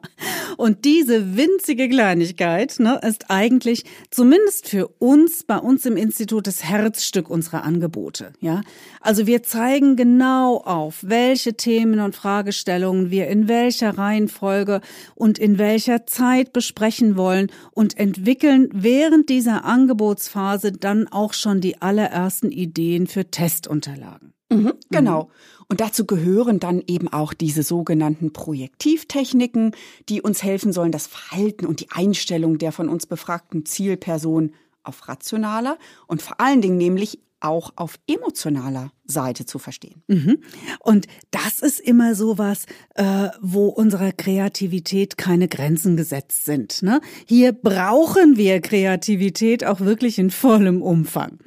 und 0.56 0.84
diese 0.84 1.36
winzige 1.36 1.88
Kleinigkeit 1.88 2.78
ne, 2.78 3.00
ist 3.02 3.30
eigentlich 3.30 3.84
zumindest 4.10 4.68
für 4.68 4.88
uns 4.98 5.42
bei 5.44 5.58
uns 5.58 5.86
im 5.86 5.96
Institut 5.96 6.46
das 6.46 6.62
Herzstück 6.62 7.30
unserer 7.30 7.64
Angebote. 7.64 8.32
Ja, 8.40 8.60
also 9.00 9.26
wir 9.26 9.42
zeigen 9.42 9.96
genau 9.96 10.58
auf, 10.58 10.98
welche 11.02 11.54
Themen 11.54 12.00
und 12.00 12.14
Fragestellungen 12.14 13.10
wir 13.10 13.26
in 13.28 13.48
welcher 13.48 13.98
Reihenfolge 13.98 14.80
und 15.14 15.38
in 15.38 15.58
welcher 15.58 16.06
Zeit 16.06 16.52
besprechen 16.52 17.16
wollen 17.16 17.50
und 17.72 17.98
entwickeln 17.98 18.68
während 18.72 19.28
dieser 19.28 19.64
Angebotsphase 19.64 20.72
dann 20.72 21.08
auch 21.08 21.32
schon 21.32 21.60
die 21.60 21.82
allerersten 21.82 22.52
Ideen 22.52 23.06
für 23.06 23.30
Testunterlagen. 23.30 24.34
Mhm, 24.50 24.74
genau. 24.90 25.24
Mhm. 25.24 25.28
Und 25.74 25.80
dazu 25.80 26.06
gehören 26.06 26.60
dann 26.60 26.84
eben 26.86 27.12
auch 27.12 27.34
diese 27.34 27.64
sogenannten 27.64 28.32
Projektivtechniken, 28.32 29.72
die 30.08 30.22
uns 30.22 30.44
helfen 30.44 30.72
sollen, 30.72 30.92
das 30.92 31.08
Verhalten 31.08 31.66
und 31.66 31.80
die 31.80 31.90
Einstellung 31.90 32.58
der 32.58 32.70
von 32.70 32.88
uns 32.88 33.06
befragten 33.06 33.66
Zielperson 33.66 34.52
auf 34.84 35.08
rationaler 35.08 35.76
und 36.06 36.22
vor 36.22 36.40
allen 36.40 36.60
Dingen 36.60 36.76
nämlich 36.76 37.18
auch 37.40 37.72
auf 37.74 37.98
emotionaler 38.06 38.92
Seite 39.04 39.46
zu 39.46 39.58
verstehen. 39.58 40.04
Mhm. 40.06 40.38
Und 40.78 41.08
das 41.32 41.58
ist 41.58 41.80
immer 41.80 42.14
so 42.14 42.38
was, 42.38 42.66
äh, 42.94 43.30
wo 43.40 43.66
unserer 43.66 44.12
Kreativität 44.12 45.16
keine 45.16 45.48
Grenzen 45.48 45.96
gesetzt 45.96 46.44
sind. 46.44 46.84
Ne? 46.84 47.00
Hier 47.26 47.52
brauchen 47.52 48.36
wir 48.36 48.60
Kreativität 48.60 49.64
auch 49.64 49.80
wirklich 49.80 50.20
in 50.20 50.30
vollem 50.30 50.82
Umfang. 50.82 51.40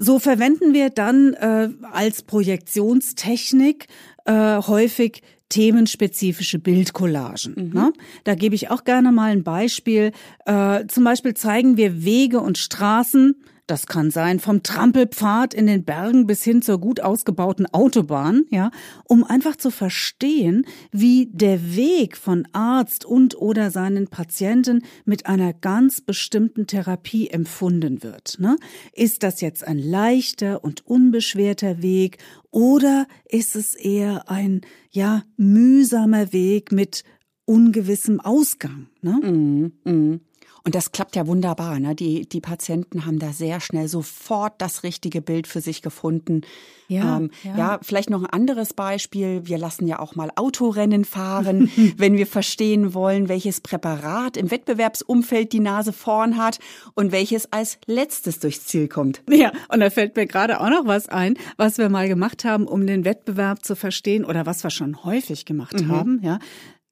So 0.00 0.20
verwenden 0.20 0.72
wir 0.72 0.90
dann 0.90 1.34
äh, 1.34 1.68
als 1.90 2.22
Projektionstechnik 2.22 3.88
äh, 4.24 4.58
häufig 4.62 5.22
themenspezifische 5.48 6.60
Bildcollagen. 6.60 7.54
Mhm. 7.56 7.72
Ne? 7.72 7.92
Da 8.22 8.34
gebe 8.36 8.54
ich 8.54 8.70
auch 8.70 8.84
gerne 8.84 9.10
mal 9.10 9.32
ein 9.32 9.42
Beispiel. 9.42 10.12
Äh, 10.46 10.86
zum 10.86 11.04
Beispiel 11.04 11.34
zeigen 11.34 11.76
wir 11.76 12.04
Wege 12.04 12.40
und 12.40 12.58
Straßen 12.58 13.34
das 13.68 13.86
kann 13.86 14.10
sein 14.10 14.40
vom 14.40 14.62
Trampelpfad 14.62 15.52
in 15.52 15.66
den 15.66 15.84
Bergen 15.84 16.26
bis 16.26 16.42
hin 16.42 16.62
zur 16.62 16.80
gut 16.80 17.00
ausgebauten 17.00 17.66
Autobahn, 17.66 18.44
ja, 18.50 18.70
um 19.04 19.24
einfach 19.24 19.56
zu 19.56 19.70
verstehen, 19.70 20.66
wie 20.90 21.26
der 21.26 21.76
Weg 21.76 22.16
von 22.16 22.48
Arzt 22.52 23.04
und 23.04 23.36
oder 23.36 23.70
seinen 23.70 24.08
Patienten 24.08 24.82
mit 25.04 25.26
einer 25.26 25.52
ganz 25.52 26.00
bestimmten 26.00 26.66
Therapie 26.66 27.28
empfunden 27.28 28.02
wird. 28.02 28.38
Ne? 28.40 28.56
Ist 28.92 29.22
das 29.22 29.42
jetzt 29.42 29.66
ein 29.66 29.78
leichter 29.78 30.64
und 30.64 30.86
unbeschwerter 30.86 31.82
Weg 31.82 32.18
oder 32.50 33.06
ist 33.28 33.54
es 33.54 33.74
eher 33.74 34.30
ein 34.30 34.62
ja 34.90 35.24
mühsamer 35.36 36.32
Weg 36.32 36.72
mit 36.72 37.04
ungewissem 37.44 38.20
Ausgang? 38.20 38.88
Ne? 39.02 39.12
Mm, 39.12 39.90
mm. 39.90 40.20
Und 40.68 40.74
das 40.74 40.92
klappt 40.92 41.16
ja 41.16 41.26
wunderbar. 41.26 41.80
Ne? 41.80 41.94
Die, 41.94 42.28
die 42.28 42.42
Patienten 42.42 43.06
haben 43.06 43.18
da 43.18 43.32
sehr 43.32 43.58
schnell 43.58 43.88
sofort 43.88 44.60
das 44.60 44.82
richtige 44.82 45.22
Bild 45.22 45.46
für 45.46 45.62
sich 45.62 45.80
gefunden. 45.80 46.42
Ja, 46.88 47.16
ähm, 47.16 47.30
ja. 47.42 47.56
ja, 47.56 47.78
vielleicht 47.80 48.10
noch 48.10 48.20
ein 48.20 48.26
anderes 48.26 48.74
Beispiel. 48.74 49.46
Wir 49.46 49.56
lassen 49.56 49.86
ja 49.86 49.98
auch 49.98 50.14
mal 50.14 50.30
Autorennen 50.36 51.06
fahren, 51.06 51.70
wenn 51.96 52.18
wir 52.18 52.26
verstehen 52.26 52.92
wollen, 52.92 53.30
welches 53.30 53.62
Präparat 53.62 54.36
im 54.36 54.50
Wettbewerbsumfeld 54.50 55.54
die 55.54 55.60
Nase 55.60 55.94
vorn 55.94 56.36
hat 56.36 56.58
und 56.92 57.12
welches 57.12 57.50
als 57.50 57.78
letztes 57.86 58.38
durchs 58.38 58.66
Ziel 58.66 58.88
kommt. 58.88 59.22
Ja, 59.30 59.52
und 59.70 59.80
da 59.80 59.88
fällt 59.88 60.16
mir 60.16 60.26
gerade 60.26 60.60
auch 60.60 60.68
noch 60.68 60.84
was 60.84 61.08
ein, 61.08 61.38
was 61.56 61.78
wir 61.78 61.88
mal 61.88 62.08
gemacht 62.08 62.44
haben, 62.44 62.66
um 62.66 62.86
den 62.86 63.06
Wettbewerb 63.06 63.64
zu 63.64 63.74
verstehen 63.74 64.22
oder 64.22 64.44
was 64.44 64.62
wir 64.64 64.70
schon 64.70 65.02
häufig 65.02 65.46
gemacht 65.46 65.80
mhm. 65.80 65.88
haben. 65.88 66.20
Ja, 66.22 66.38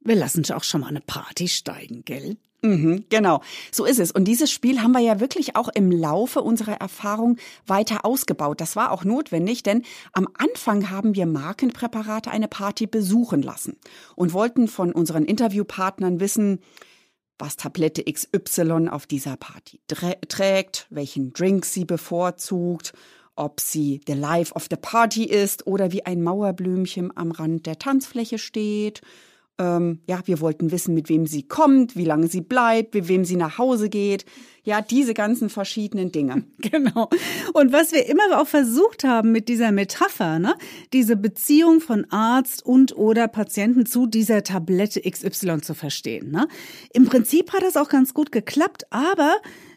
wir 0.00 0.14
lassen 0.14 0.50
auch 0.50 0.64
schon 0.64 0.80
mal 0.80 0.88
eine 0.88 1.02
Party 1.02 1.48
steigen, 1.48 2.02
gell? 2.06 2.38
Mhm, 2.66 3.04
genau, 3.08 3.42
so 3.70 3.84
ist 3.84 4.00
es. 4.00 4.10
Und 4.10 4.24
dieses 4.24 4.50
Spiel 4.50 4.82
haben 4.82 4.92
wir 4.92 5.00
ja 5.00 5.20
wirklich 5.20 5.54
auch 5.54 5.68
im 5.68 5.92
Laufe 5.92 6.42
unserer 6.42 6.74
Erfahrung 6.74 7.36
weiter 7.66 8.04
ausgebaut. 8.04 8.60
Das 8.60 8.74
war 8.74 8.90
auch 8.90 9.04
notwendig, 9.04 9.62
denn 9.62 9.82
am 10.12 10.26
Anfang 10.36 10.90
haben 10.90 11.14
wir 11.14 11.26
Markenpräparate 11.26 12.30
eine 12.30 12.48
Party 12.48 12.86
besuchen 12.88 13.42
lassen 13.42 13.76
und 14.16 14.32
wollten 14.32 14.66
von 14.66 14.92
unseren 14.92 15.24
Interviewpartnern 15.24 16.18
wissen, 16.18 16.58
was 17.38 17.56
Tablette 17.56 18.02
XY 18.02 18.88
auf 18.90 19.06
dieser 19.06 19.36
Party 19.36 19.80
trägt, 19.86 20.86
welchen 20.90 21.32
Drink 21.32 21.66
sie 21.66 21.84
bevorzugt, 21.84 22.94
ob 23.36 23.60
sie 23.60 24.00
the 24.06 24.14
life 24.14 24.52
of 24.54 24.66
the 24.70 24.76
party 24.76 25.24
ist 25.24 25.66
oder 25.66 25.92
wie 25.92 26.04
ein 26.04 26.22
Mauerblümchen 26.22 27.16
am 27.16 27.30
Rand 27.30 27.66
der 27.66 27.78
Tanzfläche 27.78 28.38
steht 28.38 29.02
ähm, 29.58 30.00
ja, 30.06 30.20
wir 30.26 30.40
wollten 30.40 30.70
wissen, 30.70 30.94
mit 30.94 31.08
wem 31.08 31.26
sie 31.26 31.42
kommt, 31.42 31.96
wie 31.96 32.04
lange 32.04 32.28
sie 32.28 32.42
bleibt, 32.42 32.94
mit 32.94 33.08
wem 33.08 33.24
sie 33.24 33.36
nach 33.36 33.58
Hause 33.58 33.88
geht. 33.88 34.24
Ja, 34.64 34.82
diese 34.82 35.14
ganzen 35.14 35.48
verschiedenen 35.48 36.12
Dinge. 36.12 36.44
Genau. 36.58 37.08
Und 37.52 37.72
was 37.72 37.92
wir 37.92 38.06
immer 38.06 38.40
auch 38.40 38.48
versucht 38.48 39.04
haben 39.04 39.30
mit 39.30 39.48
dieser 39.48 39.70
Metapher, 39.70 40.40
ne, 40.40 40.56
diese 40.92 41.14
Beziehung 41.16 41.80
von 41.80 42.04
Arzt 42.10 42.66
und 42.66 42.96
oder 42.96 43.28
Patienten 43.28 43.86
zu 43.86 44.06
dieser 44.06 44.42
Tablette 44.42 45.00
XY 45.00 45.60
zu 45.60 45.74
verstehen. 45.74 46.32
Ne? 46.32 46.48
Im 46.92 47.04
Prinzip 47.04 47.52
hat 47.52 47.62
das 47.62 47.76
auch 47.76 47.88
ganz 47.88 48.14
gut 48.14 48.32
geklappt, 48.32 48.86
aber 48.90 49.36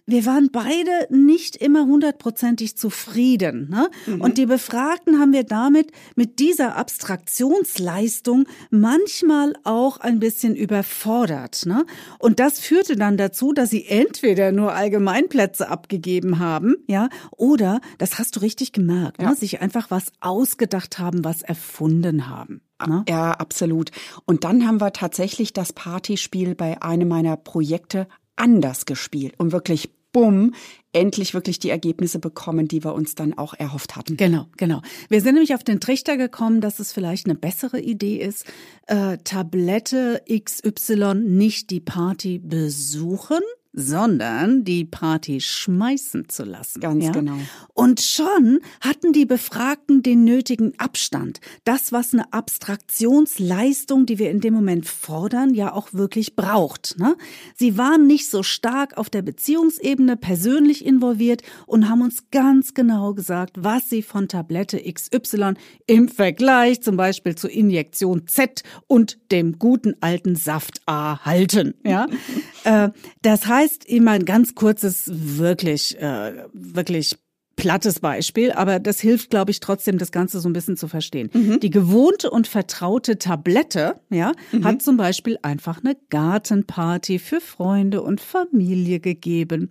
wir 0.09 0.25
waren 0.25 0.49
beide 0.51 0.91
nicht 1.09 1.55
immer 1.55 1.85
hundertprozentig 1.85 2.77
zufrieden. 2.77 3.69
Ne? 3.69 3.89
Mhm. 4.07 4.21
Und 4.21 4.37
die 4.37 4.45
Befragten 4.45 5.19
haben 5.19 5.33
wir 5.33 5.43
damit 5.43 5.91
mit 6.15 6.39
dieser 6.39 6.75
Abstraktionsleistung 6.75 8.45
manchmal 8.69 9.53
auch 9.63 9.97
ein 9.99 10.19
bisschen 10.19 10.55
überfordert. 10.55 11.65
Ne? 11.65 11.85
Und 12.17 12.39
das 12.39 12.59
führte 12.59 12.95
dann 12.95 13.17
dazu, 13.17 13.53
dass 13.53 13.69
sie 13.69 13.85
entweder 13.85 14.51
nur 14.51 14.73
Allgemeinplätze 14.73 15.69
abgegeben 15.69 16.39
haben, 16.39 16.75
ja, 16.87 17.09
oder, 17.31 17.81
das 17.97 18.17
hast 18.17 18.35
du 18.35 18.39
richtig 18.41 18.71
gemerkt, 18.71 19.19
ne? 19.19 19.25
ja. 19.25 19.29
ne? 19.31 19.35
sich 19.35 19.61
einfach 19.61 19.91
was 19.91 20.11
ausgedacht 20.19 20.99
haben, 20.99 21.23
was 21.23 21.41
erfunden 21.41 22.27
haben. 22.27 22.61
Ne? 22.85 23.03
Ja, 23.09 23.31
absolut. 23.31 23.91
Und 24.25 24.43
dann 24.43 24.65
haben 24.65 24.81
wir 24.81 24.93
tatsächlich 24.93 25.53
das 25.53 25.73
Partyspiel 25.73 26.55
bei 26.55 26.81
einem 26.81 27.07
meiner 27.09 27.35
Projekte 27.37 28.07
anders 28.35 28.85
gespielt 28.85 29.33
und 29.37 29.51
wirklich 29.51 29.91
bumm, 30.11 30.53
endlich 30.91 31.33
wirklich 31.33 31.59
die 31.59 31.69
Ergebnisse 31.69 32.19
bekommen, 32.19 32.67
die 32.67 32.83
wir 32.83 32.93
uns 32.93 33.15
dann 33.15 33.37
auch 33.37 33.53
erhofft 33.53 33.95
hatten. 33.95 34.17
Genau, 34.17 34.47
genau. 34.57 34.81
Wir 35.07 35.21
sind 35.21 35.35
nämlich 35.35 35.53
auf 35.53 35.63
den 35.63 35.79
Trichter 35.79 36.17
gekommen, 36.17 36.61
dass 36.61 36.79
es 36.79 36.91
vielleicht 36.91 37.27
eine 37.27 37.35
bessere 37.35 37.79
Idee 37.79 38.17
ist, 38.17 38.45
äh, 38.87 39.17
Tablette 39.23 40.23
XY 40.29 41.15
nicht 41.15 41.69
die 41.69 41.79
Party 41.79 42.39
besuchen, 42.39 43.39
sondern 43.71 44.63
die 44.63 44.83
Party 44.83 45.41
schmeißen 45.41 46.27
zu 46.29 46.43
lassen. 46.43 46.79
Ganz 46.79 47.05
ja? 47.05 47.11
genau. 47.11 47.38
Und 47.73 48.01
schon 48.01 48.59
hatten 48.81 49.13
die 49.13 49.25
Befragten 49.25 50.01
den 50.01 50.23
nötigen 50.23 50.73
Abstand. 50.79 51.39
Das, 51.65 51.91
was 51.91 52.13
eine 52.13 52.33
Abstraktionsleistung, 52.33 54.05
die 54.05 54.17
wir 54.17 54.31
in 54.31 54.41
dem 54.41 54.53
Moment 54.53 54.88
fordern, 54.88 55.53
ja 55.53 55.73
auch 55.73 55.93
wirklich 55.93 56.35
braucht. 56.35 56.95
Ne? 56.97 57.15
Sie 57.55 57.77
waren 57.77 58.07
nicht 58.07 58.29
so 58.29 58.41
stark 58.41 58.97
auf 58.97 59.09
der 59.09 59.21
Beziehungsebene 59.21 60.17
persönlich 60.17 60.83
involviert 60.85 61.43
und 61.67 61.89
haben 61.89 62.01
uns 62.01 62.29
ganz 62.31 62.73
genau 62.73 63.13
gesagt, 63.13 63.57
was 63.59 63.89
sie 63.89 64.01
von 64.01 64.27
Tablette 64.27 64.81
XY 64.81 65.53
im 65.85 66.09
Vergleich 66.09 66.81
zum 66.81 66.97
Beispiel 66.97 67.35
zur 67.35 67.51
Injektion 67.51 68.27
Z 68.27 68.63
und 68.88 69.19
dem 69.31 69.59
guten 69.59 69.95
alten 70.01 70.35
Saft 70.35 70.81
A 70.88 71.23
halten. 71.23 71.75
Ja? 71.85 72.07
äh, 72.63 72.89
das 73.21 73.45
heißt, 73.45 73.85
immer 73.85 74.11
ein 74.11 74.25
ganz 74.25 74.55
kurzes, 74.55 75.09
wirklich, 75.11 75.97
äh, 75.99 76.45
wirklich 76.53 77.17
plattes 77.59 77.99
Beispiel, 77.99 78.51
aber 78.51 78.79
das 78.79 78.99
hilft, 78.99 79.29
glaube 79.29 79.51
ich, 79.51 79.59
trotzdem, 79.59 79.97
das 79.97 80.11
Ganze 80.11 80.39
so 80.39 80.49
ein 80.49 80.53
bisschen 80.53 80.77
zu 80.77 80.87
verstehen. 80.87 81.29
Mhm. 81.33 81.59
Die 81.59 81.69
gewohnte 81.69 82.31
und 82.31 82.47
vertraute 82.47 83.19
Tablette, 83.19 83.95
ja, 84.09 84.31
mhm. 84.51 84.63
hat 84.63 84.81
zum 84.81 84.97
Beispiel 84.97 85.37
einfach 85.41 85.79
eine 85.83 85.97
Gartenparty 86.09 87.19
für 87.19 87.41
Freunde 87.41 88.01
und 88.01 88.21
Familie 88.21 88.99
gegeben. 88.99 89.69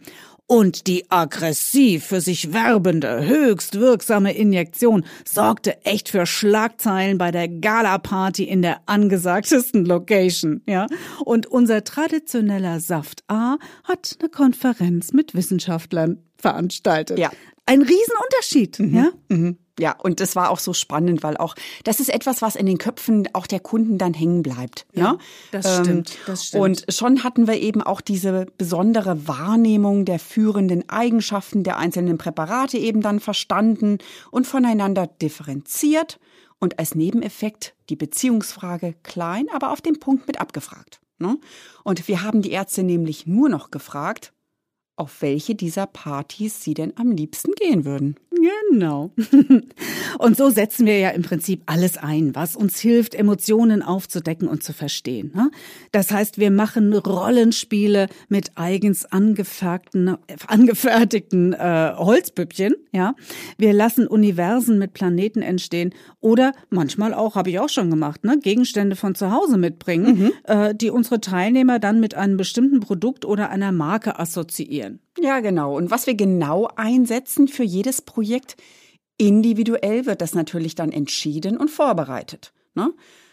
Und 0.50 0.87
die 0.87 1.11
aggressiv 1.11 2.07
für 2.07 2.23
sich 2.23 2.54
werbende, 2.54 3.26
höchst 3.26 3.78
wirksame 3.78 4.33
Injektion 4.33 5.04
sorgte 5.26 5.85
echt 5.85 6.09
für 6.09 6.25
Schlagzeilen 6.25 7.18
bei 7.18 7.30
der 7.30 7.49
Gala-Party 7.49 8.45
in 8.45 8.62
der 8.62 8.80
angesagtesten 8.87 9.85
Location, 9.85 10.62
ja. 10.66 10.87
Und 11.23 11.47
unser 11.47 11.85
traditioneller 11.85 12.80
Saft 12.80 13.25
A 13.28 13.57
hat 13.85 14.16
eine 14.21 14.30
Konferenz 14.30 15.12
mit 15.12 15.35
Wissenschaftlern 15.35 16.23
veranstaltet. 16.38 17.18
Ja. 17.18 17.30
Ein 17.69 17.83
Riesenunterschied, 17.83 18.79
mhm. 18.79 18.97
ja. 18.97 19.11
Mhm. 19.29 19.59
Ja, 19.79 19.95
und 19.97 20.21
das 20.21 20.35
war 20.35 20.51
auch 20.51 20.59
so 20.59 20.73
spannend, 20.73 21.23
weil 21.23 21.37
auch 21.37 21.55
das 21.85 22.01
ist 22.01 22.09
etwas, 22.09 22.43
was 22.43 22.57
in 22.57 22.67
den 22.67 22.79
Köpfen 22.79 23.29
auch 23.33 23.47
der 23.47 23.61
Kunden 23.61 23.97
dann 23.97 24.13
hängen 24.13 24.43
bleibt. 24.43 24.87
Ja, 24.93 25.13
ne? 25.13 25.19
das 25.53 25.67
ähm, 25.67 25.85
stimmt. 25.85 26.19
Das 26.27 26.47
stimmt. 26.47 26.63
Und 26.63 26.85
schon 26.93 27.23
hatten 27.23 27.47
wir 27.47 27.61
eben 27.61 27.81
auch 27.83 28.01
diese 28.01 28.47
besondere 28.59 29.29
Wahrnehmung 29.29 30.05
der 30.05 30.19
führenden 30.19 30.89
Eigenschaften 30.89 31.63
der 31.63 31.77
einzelnen 31.77 32.19
Präparate 32.19 32.77
eben 32.77 33.03
dann 33.03 33.21
verstanden 33.21 33.99
und 34.33 34.47
voneinander 34.47 35.07
differenziert 35.07 36.19
und 36.59 36.81
als 36.81 36.95
Nebeneffekt 36.97 37.75
die 37.89 37.97
Beziehungsfrage 37.97 38.95
klein, 39.05 39.47
aber 39.53 39.71
auf 39.71 39.81
den 39.81 40.01
Punkt 40.01 40.27
mit 40.27 40.41
abgefragt. 40.41 41.01
Ne? 41.19 41.39
Und 41.85 42.09
wir 42.09 42.23
haben 42.23 42.43
die 42.43 42.51
Ärzte 42.51 42.83
nämlich 42.83 43.27
nur 43.27 43.49
noch 43.49 43.71
gefragt, 43.71 44.33
auf 44.99 45.23
welche 45.23 45.55
dieser 45.55 45.87
Partys 45.87 46.62
sie 46.62 46.75
denn 46.75 46.93
am 46.97 47.11
liebsten 47.11 47.52
gehen 47.52 47.85
würden. 47.85 48.17
Genau. 48.71 49.11
Und 50.19 50.37
so 50.37 50.50
setzen 50.50 50.87
wir 50.87 50.99
ja 50.99 51.11
im 51.11 51.23
Prinzip 51.23 51.62
alles 51.67 51.97
ein, 51.97 52.35
was 52.35 52.57
uns 52.57 52.78
hilft, 52.78 53.14
Emotionen 53.14 53.83
aufzudecken 53.83 54.49
und 54.49 54.62
zu 54.62 54.73
verstehen. 54.73 55.33
Ne? 55.35 55.50
Das 55.93 56.11
heißt, 56.11 56.38
wir 56.38 56.50
machen 56.50 56.93
Rollenspiele 56.93 58.09
mit 58.28 58.52
eigens 58.55 59.05
angefertigten, 59.07 60.17
angefertigten 60.47 61.52
äh, 61.52 61.93
Holzpüppchen. 61.97 62.75
Ja, 62.93 63.14
wir 63.57 63.73
lassen 63.73 64.07
Universen 64.07 64.78
mit 64.78 64.93
Planeten 64.93 65.43
entstehen 65.43 65.93
oder 66.21 66.52
manchmal 66.71 67.14
auch, 67.14 67.35
habe 67.35 67.50
ich 67.50 67.59
auch 67.59 67.69
schon 67.69 67.90
gemacht, 67.90 68.25
ne, 68.25 68.38
Gegenstände 68.40 68.97
von 68.97 69.14
zu 69.14 69.33
Hause 69.33 69.59
mitbringen, 69.59 70.19
mhm. 70.19 70.33
äh, 70.45 70.75
die 70.75 70.90
unsere 70.90 71.21
Teilnehmer 71.21 71.78
dann 71.78 72.00
mit 72.00 72.14
einem 72.14 72.37
bestimmten 72.37 72.81
Produkt 72.81 73.25
oder 73.25 73.50
einer 73.50 73.73
Marke 73.73 74.19
assoziieren. 74.19 74.88
Ja, 75.18 75.40
genau. 75.40 75.76
Und 75.76 75.90
was 75.90 76.07
wir 76.07 76.14
genau 76.14 76.68
einsetzen 76.76 77.49
für 77.49 77.64
jedes 77.64 78.02
Projekt, 78.02 78.57
individuell 79.16 80.07
wird 80.07 80.21
das 80.21 80.35
natürlich 80.35 80.75
dann 80.75 80.92
entschieden 80.92 81.57
und 81.57 81.71
vorbereitet. 81.71 82.52
Ne? 82.75 82.92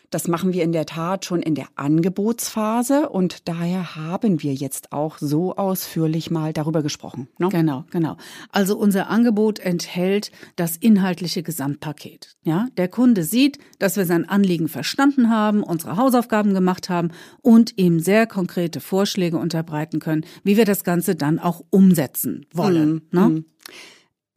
Das 0.10 0.28
machen 0.28 0.54
wir 0.54 0.64
in 0.64 0.72
der 0.72 0.86
Tat 0.86 1.26
schon 1.26 1.42
in 1.42 1.56
der 1.56 1.68
Angebotsphase 1.76 3.10
und 3.10 3.48
daher 3.48 3.96
haben 3.96 4.42
wir 4.42 4.54
jetzt 4.54 4.92
auch 4.92 5.18
so 5.18 5.56
ausführlich 5.56 6.32
mal 6.32 6.54
darüber 6.54 6.82
gesprochen. 6.82 7.28
Ne? 7.38 7.50
Genau, 7.50 7.86
genau. 7.92 8.18
Also 8.52 8.78
unser 8.78 9.10
Angebot 9.10 9.60
enthält 9.60 10.32
das 10.56 10.78
inhaltliche 10.78 11.44
Gesamtpaket. 11.44 12.36
Ja, 12.44 12.68
der 12.78 12.88
Kunde 12.88 13.24
sieht, 13.24 13.60
dass 13.80 13.98
wir 13.98 14.06
sein 14.06 14.28
Anliegen 14.28 14.68
verstanden 14.68 15.30
haben, 15.30 15.64
unsere 15.64 15.98
Hausaufgaben 15.98 16.54
gemacht 16.54 16.90
haben 16.90 17.12
und 17.42 17.78
ihm 17.78 18.00
sehr 18.00 18.28
konkrete 18.28 18.80
Vorschläge 18.80 19.38
unterbreiten 19.38 20.00
können, 20.00 20.26
wie 20.44 20.58
wir 20.58 20.66
das 20.66 20.84
Ganze 20.84 21.16
dann 21.16 21.40
auch 21.40 21.64
umsetzen 21.70 22.46
wollen. 22.54 22.94
Mhm. 22.94 23.02
Ne? 23.12 23.30
Mhm. 23.30 23.46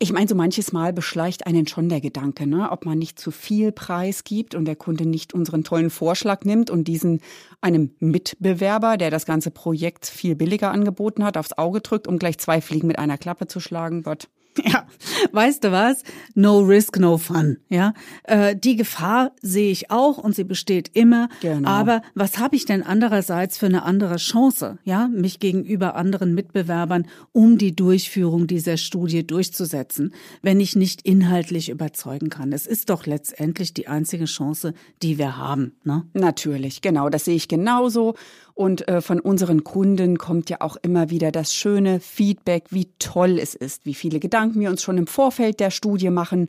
Ich 0.00 0.12
meine, 0.12 0.28
so 0.28 0.37
manches 0.37 0.71
Mal 0.71 0.93
beschleicht 0.93 1.49
einen 1.49 1.67
schon 1.67 1.88
der 1.88 2.00
Gedanke, 2.00 2.47
ne? 2.47 2.71
ob 2.71 2.85
man 2.85 2.99
nicht 2.99 3.19
zu 3.19 3.33
viel 3.33 3.73
Preis 3.73 4.23
gibt 4.23 4.55
und 4.55 4.64
der 4.64 4.76
Kunde 4.76 5.07
nicht 5.07 5.35
unseren 5.35 5.64
tollen 5.64 5.90
Vorschlag 5.90 6.45
nimmt 6.45 6.71
und 6.71 6.87
diesen 6.87 7.21
einem 7.61 7.90
Mitbewerber, 7.99 8.97
der 8.97 9.11
das 9.11 9.26
ganze 9.26 9.50
Projekt 9.50 10.07
viel 10.07 10.37
billiger 10.37 10.71
angeboten 10.71 11.25
hat, 11.25 11.37
aufs 11.37 11.55
Auge 11.55 11.81
drückt, 11.81 12.07
um 12.07 12.21
gleich 12.21 12.38
zwei 12.38 12.61
Fliegen 12.61 12.87
mit 12.87 13.00
einer 13.00 13.19
Klappe 13.19 13.49
zu 13.49 13.59
schlagen. 13.59 14.05
Gott. 14.05 14.28
Ja, 14.68 14.86
weißt 15.32 15.64
du 15.64 15.72
was? 15.72 16.02
No 16.34 16.60
risk, 16.60 16.98
no 16.98 17.16
fun. 17.16 17.58
Ja, 17.68 17.94
äh, 18.24 18.56
die 18.56 18.76
Gefahr 18.76 19.32
sehe 19.40 19.70
ich 19.70 19.90
auch 19.90 20.18
und 20.18 20.34
sie 20.34 20.44
besteht 20.44 20.90
immer. 20.94 21.28
Genau. 21.40 21.68
Aber 21.68 22.02
was 22.14 22.38
habe 22.38 22.56
ich 22.56 22.64
denn 22.64 22.82
andererseits 22.82 23.56
für 23.58 23.66
eine 23.66 23.82
andere 23.84 24.16
Chance? 24.16 24.78
Ja, 24.84 25.08
mich 25.08 25.38
gegenüber 25.40 25.94
anderen 25.94 26.34
Mitbewerbern, 26.34 27.06
um 27.32 27.56
die 27.56 27.75
Durchführung 27.75 28.47
dieser 28.47 28.76
Studie 28.76 29.26
durchzusetzen, 29.26 30.12
wenn 30.42 30.60
ich 30.60 30.76
nicht 30.76 31.02
inhaltlich 31.02 31.68
überzeugen 31.68 32.28
kann. 32.28 32.52
Es 32.52 32.66
ist 32.66 32.90
doch 32.90 33.06
letztendlich 33.06 33.75
die 33.75 33.88
einzige 33.88 34.26
Chance, 34.26 34.75
die 35.02 35.18
wir 35.18 35.36
haben. 35.36 35.73
Ne? 35.84 36.04
Natürlich, 36.14 36.82
genau. 36.82 37.08
Das 37.08 37.25
sehe 37.25 37.36
ich 37.36 37.49
genauso. 37.49 38.14
Und 38.58 38.88
äh, 38.88 39.00
von 39.02 39.21
unseren 39.21 39.62
Kunden 39.62 40.18
kommt 40.18 40.50
ja 40.50 40.56
auch 40.62 40.76
immer 40.82 41.10
wieder 41.10 41.30
das 41.30 41.54
schöne 41.54 42.00
Feedback, 42.00 42.64
wie 42.71 42.88
toll 42.99 43.38
es 43.38 43.54
ist, 43.54 43.86
wie 43.86 43.94
viele 43.94 44.18
Gedanken 44.18 44.58
wir 44.58 44.68
uns 44.68 44.82
schon 44.82 44.99
im 44.99 45.06
Vorfeld 45.06 45.60
der 45.60 45.71
Studie 45.71 46.10
machen. 46.10 46.49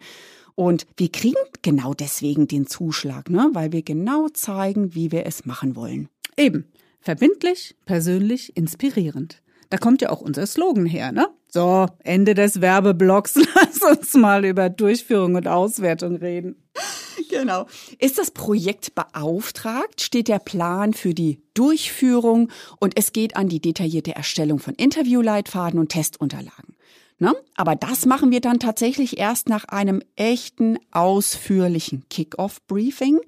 Und 0.56 0.88
wir 0.98 1.12
kriegen 1.12 1.38
genau 1.62 1.94
deswegen 1.94 2.48
den 2.48 2.66
Zuschlag, 2.66 3.30
ne? 3.30 3.52
weil 3.54 3.72
wir 3.74 3.84
genau 3.84 4.28
zeigen, 4.30 4.96
wie 4.96 5.12
wir 5.12 5.28
es 5.28 5.46
machen 5.46 5.76
wollen. 5.76 6.10
Eben. 6.36 6.66
Verbindlich, 7.00 7.76
persönlich, 7.86 8.58
inspirierend. 8.58 9.44
Da 9.70 9.78
kommt 9.78 10.02
ja 10.02 10.10
auch 10.10 10.22
unser 10.22 10.48
Slogan 10.48 10.88
her, 10.88 11.12
ne? 11.12 11.28
So, 11.48 11.86
Ende 12.00 12.34
des 12.34 12.60
Werbeblocks. 12.60 13.36
Lass 13.56 13.84
uns 13.84 14.16
mal 14.16 14.46
über 14.46 14.72
Durchführung 14.72 15.36
und 15.36 15.48
Auswertung 15.48 16.16
reden. 16.16 16.56
Genau. 17.30 17.68
Ist 18.00 18.18
das 18.18 18.32
Projekt 18.32 18.96
beauftragt, 18.96 20.02
steht 20.02 20.28
der 20.28 20.40
Plan 20.40 20.94
für 20.94 21.14
die 21.14 21.42
Durchführung 21.54 22.50
und 22.80 22.98
es 22.98 23.14
geht 23.14 23.36
an 23.36 23.50
die 23.50 23.60
detaillierte 23.60 24.16
Erstellung 24.16 24.60
von 24.60 24.74
Interviewleitfaden 24.76 25.80
und 25.80 25.90
Testunterlagen. 25.90 26.76
Ne? 27.22 27.36
Aber 27.58 27.76
das 27.76 28.06
machen 28.06 28.32
wir 28.32 28.40
dann 28.40 28.60
tatsächlich 28.60 29.18
erst 29.18 29.50
nach 29.50 29.66
einem 29.66 30.02
echten, 30.16 30.80
ausführlichen 30.92 32.06
Kick-off-Briefing. 32.10 33.20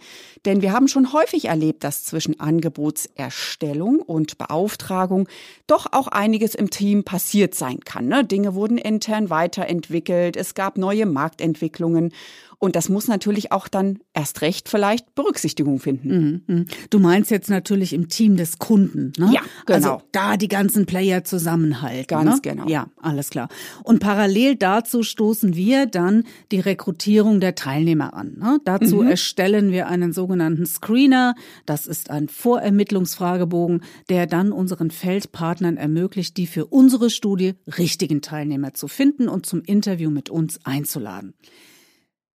Denn 0.46 0.62
wir 0.62 0.72
haben 0.72 0.88
schon 0.88 1.12
häufig 1.12 1.46
erlebt, 1.46 1.84
dass 1.84 2.06
zwischen 2.06 2.40
Angebotserstellung 2.40 4.00
und 4.00 4.38
Beauftragung 4.38 5.28
doch 5.68 5.88
auch 5.92 6.08
einiges 6.08 6.56
im 6.56 6.70
Team 6.70 7.04
passiert 7.04 7.54
sein 7.54 7.82
kann. 7.82 8.08
Ne? 8.08 8.24
Dinge 8.24 8.56
wurden 8.56 8.78
intern 8.78 9.30
weiterentwickelt, 9.30 10.38
es 10.38 10.54
gab 10.54 10.78
neue 10.78 11.06
Marktentwicklungen. 11.06 12.14
Und 12.64 12.76
das 12.76 12.90
muss 12.90 13.08
natürlich 13.08 13.52
auch 13.52 13.68
dann 13.68 13.98
erst 14.14 14.44
recht 14.44 14.70
vielleicht 14.70 15.16
Berücksichtigung 15.16 15.80
finden. 15.80 16.44
Mhm, 16.48 16.56
mhm. 16.56 16.66
Du 16.92 17.00
meinst 17.00 17.32
jetzt 17.32 17.50
natürlich 17.50 17.92
im 17.92 18.08
Team 18.08 18.38
des 18.38 18.60
Kunden, 18.60 19.14
ne? 19.18 19.32
Ja, 19.34 19.42
genau. 19.66 19.94
Also 19.94 20.02
da 20.12 20.38
die 20.38 20.48
ganzen 20.48 20.86
Player 20.86 21.24
zusammenhalten. 21.24 22.06
Ganz 22.06 22.36
ne? 22.36 22.42
genau. 22.44 22.68
Ja, 22.68 22.86
alles 23.02 23.32
klar. 23.32 23.50
Und 23.84 23.98
parallel 24.00 24.58
dazu 24.58 25.02
stoßen 25.02 25.56
wir 25.56 25.88
dann 25.88 26.24
die 26.52 26.60
Rekrutierung 26.60 27.40
der 27.40 27.56
Teilnehmer 27.56 28.14
an. 28.14 28.36
Ne? 28.38 28.60
Dazu 28.64 28.98
mhm. 28.98 29.08
erstellen 29.10 29.72
wir 29.72 29.88
einen 29.88 30.14
sogenannten 30.14 30.68
Screener. 30.68 31.34
Das 31.66 31.88
ist 31.88 32.12
ein 32.12 32.28
Vorermittlungsfragebogen, 32.28 33.82
der 34.10 34.28
dann 34.28 34.52
unseren 34.52 34.92
Feldpartnern 34.92 35.78
ermöglicht, 35.78 36.38
die 36.38 36.46
für 36.46 36.68
unsere 36.68 37.10
Studie 37.10 37.56
richtigen 37.80 38.22
Teilnehmer 38.22 38.76
zu 38.76 38.88
finden 38.88 39.30
und 39.30 39.48
zum 39.48 39.64
Interview 39.64 40.12
mit 40.12 40.30
uns 40.30 40.64
einzuladen. 40.64 41.34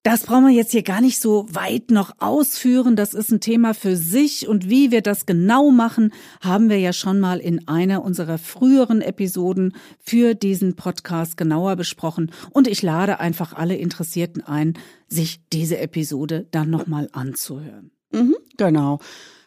Das 0.07 0.23
brauchen 0.23 0.47
wir 0.47 0.53
jetzt 0.55 0.71
hier 0.71 0.85
gar 0.85 1.01
nicht 1.01 1.19
so 1.19 1.47
weit 1.51 1.91
noch 1.91 2.13
ausführen. 2.21 2.95
Das 2.95 3.13
ist 3.13 3.33
ein 3.33 3.41
Thema 3.41 3.75
für 3.75 3.97
sich. 3.97 4.47
Und 4.47 4.71
wie 4.71 4.93
wir 4.93 5.03
das 5.03 5.27
genau 5.27 5.73
machen, 5.73 6.13
haben 6.41 6.69
wir 6.69 6.79
ja 6.79 6.93
schon 6.93 7.19
mal 7.19 7.41
in 7.41 7.67
einer 7.67 8.05
unserer 8.05 8.39
früheren 8.39 9.01
Episoden 9.01 9.75
für 9.99 10.35
diesen 10.35 10.77
Podcast 10.77 11.37
genauer 11.37 11.75
besprochen. 11.75 12.31
Und 12.53 12.69
ich 12.69 12.83
lade 12.83 13.19
einfach 13.19 13.53
alle 13.53 13.75
Interessierten 13.75 14.45
ein, 14.45 14.75
sich 15.09 15.41
diese 15.53 15.79
Episode 15.79 16.47
dann 16.53 16.71
nochmal 16.71 17.09
anzuhören. 17.11 17.91
Mhm, 18.13 18.37
genau. 18.57 19.01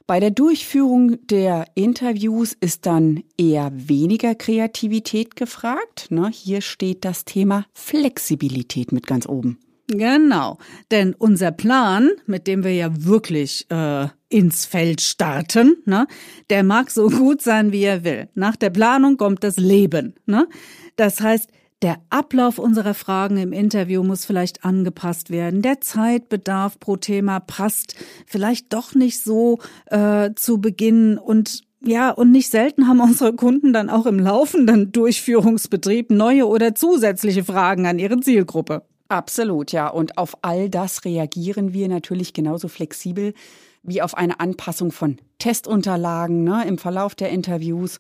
Bei 0.08 0.20
der 0.20 0.32
Durchführung 0.32 1.26
der 1.28 1.68
Interviews 1.76 2.52
ist 2.60 2.86
dann 2.86 3.24
eher 3.38 3.72
weniger 3.74 4.36
Kreativität 4.36 5.38
gefragt. 5.38 6.08
Ne? 6.10 6.30
Hier 6.34 6.60
steht 6.60 7.06
das 7.06 7.24
Thema 7.24 7.66
Flexibilität 7.74 8.92
mit 8.92 9.08
ganz 9.08 9.26
oben. 9.26 9.58
Genau, 9.92 10.60
denn 10.92 11.16
unser 11.16 11.52
Plan, 11.52 12.12
mit 12.28 12.46
dem 12.46 12.64
wir 12.64 12.74
ja 12.74 12.90
wirklich 12.94 13.66
äh, 13.72 14.08
ins 14.30 14.68
Feld 14.68 15.02
starten, 15.02 15.78
ne, 15.86 16.06
der 16.52 16.64
mag 16.64 16.92
so 16.92 17.10
gut 17.10 17.42
sein, 17.42 17.72
wie 17.72 17.84
er 17.84 18.04
will. 18.04 18.30
Nach 18.36 18.56
der 18.56 18.70
Planung 18.70 19.18
kommt 19.18 19.44
das 19.44 19.58
Leben. 19.58 20.14
Ne? 20.28 20.48
Das 20.96 21.22
heißt, 21.22 21.50
der 21.82 21.98
Ablauf 22.12 22.60
unserer 22.60 22.94
Fragen 22.94 23.38
im 23.38 23.52
Interview 23.52 24.04
muss 24.04 24.26
vielleicht 24.26 24.64
angepasst 24.64 25.32
werden. 25.32 25.64
Der 25.64 25.82
Zeitbedarf 25.82 26.80
pro 26.80 26.98
Thema 26.98 27.40
passt 27.40 27.96
vielleicht 28.28 28.74
doch 28.74 28.94
nicht 28.94 29.24
so 29.24 29.58
äh, 29.88 30.32
zu 30.36 30.60
Beginn 30.60 31.18
und 31.18 31.64
ja, 31.82 32.12
und 32.12 32.32
nicht 32.32 32.52
selten 32.52 32.88
haben 32.88 33.00
unsere 33.00 33.34
Kunden 33.34 33.72
dann 33.72 33.90
auch 33.90 34.06
im 34.06 34.20
laufenden 34.20 34.92
Durchführungsbetrieb 34.92 36.12
neue 36.12 36.46
oder 36.46 36.76
zusätzliche 36.76 37.46
Fragen 37.46 37.88
an 37.88 37.98
ihre 37.98 38.20
Zielgruppe. 38.20 38.84
Absolut, 39.10 39.72
ja. 39.72 39.88
Und 39.88 40.18
auf 40.18 40.38
all 40.44 40.70
das 40.70 41.04
reagieren 41.04 41.74
wir 41.74 41.88
natürlich 41.88 42.34
genauso 42.34 42.68
flexibel 42.68 43.34
wie 43.82 44.02
auf 44.02 44.16
eine 44.16 44.40
Anpassung 44.40 44.92
von 44.92 45.18
Testunterlagen 45.40 46.44
ne, 46.44 46.66
im 46.68 46.78
Verlauf 46.78 47.16
der 47.16 47.30
Interviews. 47.30 48.00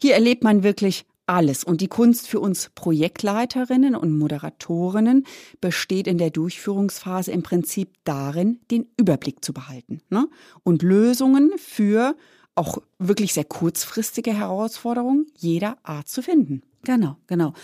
Hier 0.00 0.14
erlebt 0.14 0.44
man 0.44 0.62
wirklich 0.62 1.06
alles. 1.26 1.64
Und 1.64 1.80
die 1.80 1.88
Kunst 1.88 2.28
für 2.28 2.40
uns 2.40 2.70
Projektleiterinnen 2.74 3.94
und 3.94 4.18
Moderatorinnen 4.18 5.24
besteht 5.60 6.06
in 6.06 6.18
der 6.18 6.30
Durchführungsphase 6.30 7.30
im 7.30 7.42
Prinzip 7.42 7.94
darin, 8.04 8.58
den 8.70 8.88
Überblick 8.96 9.44
zu 9.44 9.52
behalten 9.52 10.02
ne? 10.10 10.28
und 10.64 10.82
Lösungen 10.82 11.52
für 11.56 12.16
auch 12.56 12.78
wirklich 12.98 13.32
sehr 13.32 13.44
kurzfristige 13.44 14.34
Herausforderungen 14.34 15.26
jeder 15.36 15.78
Art 15.84 16.08
zu 16.08 16.20
finden. 16.22 16.62
Genau, 16.82 17.16
genau. 17.28 17.54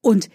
Und 0.00 0.30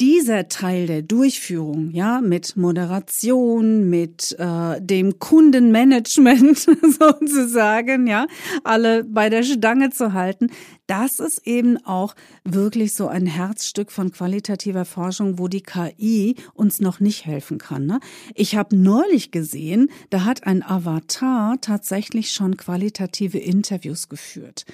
dieser 0.00 0.48
Teil 0.48 0.86
der 0.86 1.02
Durchführung, 1.02 1.90
ja, 1.90 2.20
mit 2.20 2.56
Moderation, 2.56 3.90
mit 3.90 4.36
äh, 4.38 4.80
dem 4.80 5.18
Kundenmanagement 5.18 6.58
sozusagen, 7.00 8.06
ja, 8.06 8.26
alle 8.62 9.02
bei 9.02 9.28
der 9.28 9.42
Stange 9.42 9.90
zu 9.90 10.12
halten, 10.12 10.50
das 10.86 11.18
ist 11.18 11.46
eben 11.46 11.84
auch 11.84 12.14
wirklich 12.44 12.94
so 12.94 13.08
ein 13.08 13.26
Herzstück 13.26 13.90
von 13.90 14.12
qualitativer 14.12 14.84
Forschung, 14.84 15.38
wo 15.38 15.48
die 15.48 15.62
KI 15.62 16.36
uns 16.54 16.80
noch 16.80 17.00
nicht 17.00 17.26
helfen 17.26 17.58
kann. 17.58 17.86
Ne? 17.86 17.98
Ich 18.34 18.56
habe 18.56 18.76
neulich 18.76 19.32
gesehen, 19.32 19.90
da 20.10 20.24
hat 20.24 20.46
ein 20.46 20.62
Avatar 20.62 21.60
tatsächlich 21.60 22.30
schon 22.30 22.56
qualitative 22.56 23.38
Interviews 23.38 24.08
geführt. 24.08 24.64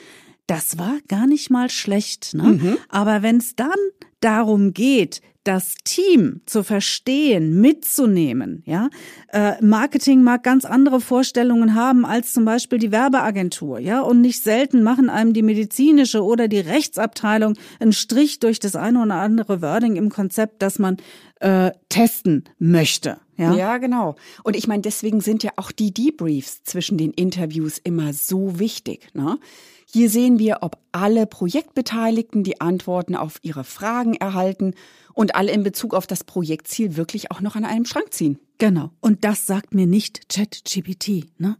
Das 0.47 0.79
war 0.79 0.99
gar 1.09 1.27
nicht 1.27 1.51
mal 1.51 1.71
schlecht, 1.71 2.35
ne? 2.35 2.43
Mhm. 2.43 2.79
Aber 2.89 3.23
wenn 3.23 3.39
es 3.39 3.57
dann 3.57 3.73
darum 4.21 4.73
geht, 4.73 5.21
das 5.45 5.75
Team 5.85 6.41
zu 6.47 6.63
verstehen, 6.65 7.61
mitzunehmen. 7.61 8.63
Ja, 8.65 8.89
äh, 9.31 9.63
Marketing 9.63 10.23
mag 10.23 10.43
ganz 10.43 10.65
andere 10.65 11.01
Vorstellungen 11.01 11.75
haben 11.75 12.07
als 12.07 12.33
zum 12.33 12.47
Beispiel 12.47 12.79
die 12.79 12.91
Werbeagentur. 12.91 13.79
Ja, 13.79 14.01
und 14.01 14.23
nicht 14.23 14.43
selten 14.43 14.83
machen 14.83 15.11
einem 15.11 15.35
die 15.35 15.43
medizinische 15.43 16.25
oder 16.25 16.49
die 16.49 16.61
Rechtsabteilung 16.61 17.55
einen 17.79 17.93
Strich 17.93 18.41
durch 18.41 18.59
das 18.59 18.75
eine 18.75 19.03
oder 19.03 19.17
andere 19.17 19.61
Wording 19.61 19.97
im 19.97 20.09
Konzept, 20.09 20.63
das 20.63 20.79
man 20.79 20.97
äh, 21.41 21.73
testen 21.91 22.45
möchte. 22.59 23.19
Ja? 23.37 23.55
ja, 23.55 23.77
genau. 23.79 24.17
Und 24.45 24.57
ich 24.57 24.67
meine, 24.67 24.83
deswegen 24.83 25.21
sind 25.21 25.43
ja 25.43 25.51
auch 25.57 25.73
die 25.73 25.93
Debriefs 25.93 26.63
zwischen 26.65 26.97
den 26.97 27.11
Interviews 27.11 27.79
immer 27.79 28.15
so 28.15 28.59
wichtig. 28.59 29.09
Ne? 29.13 29.39
Hier 29.87 30.11
sehen 30.11 30.38
wir, 30.38 30.59
ob 30.62 30.79
alle 30.92 31.27
Projektbeteiligten 31.27 32.42
die 32.42 32.61
Antworten 32.61 33.14
auf 33.14 33.38
ihre 33.42 33.64
Fragen 33.64 34.14
erhalten 34.14 34.75
und 35.12 35.35
alle 35.35 35.53
in 35.53 35.62
Bezug 35.62 35.94
auf 35.94 36.07
das 36.07 36.25
Projektziel 36.25 36.97
wirklich 36.97 37.31
auch 37.31 37.40
noch 37.40 37.57
an 37.57 37.64
einem 37.64 37.85
Schrank 37.85 38.12
ziehen. 38.12 38.38
Genau. 38.59 38.90
Und 39.01 39.25
das 39.25 39.47
sagt 39.47 39.75
mir 39.75 39.87
nicht 39.87 40.29
ChatGPT. 40.29 41.27
Ne? 41.38 41.57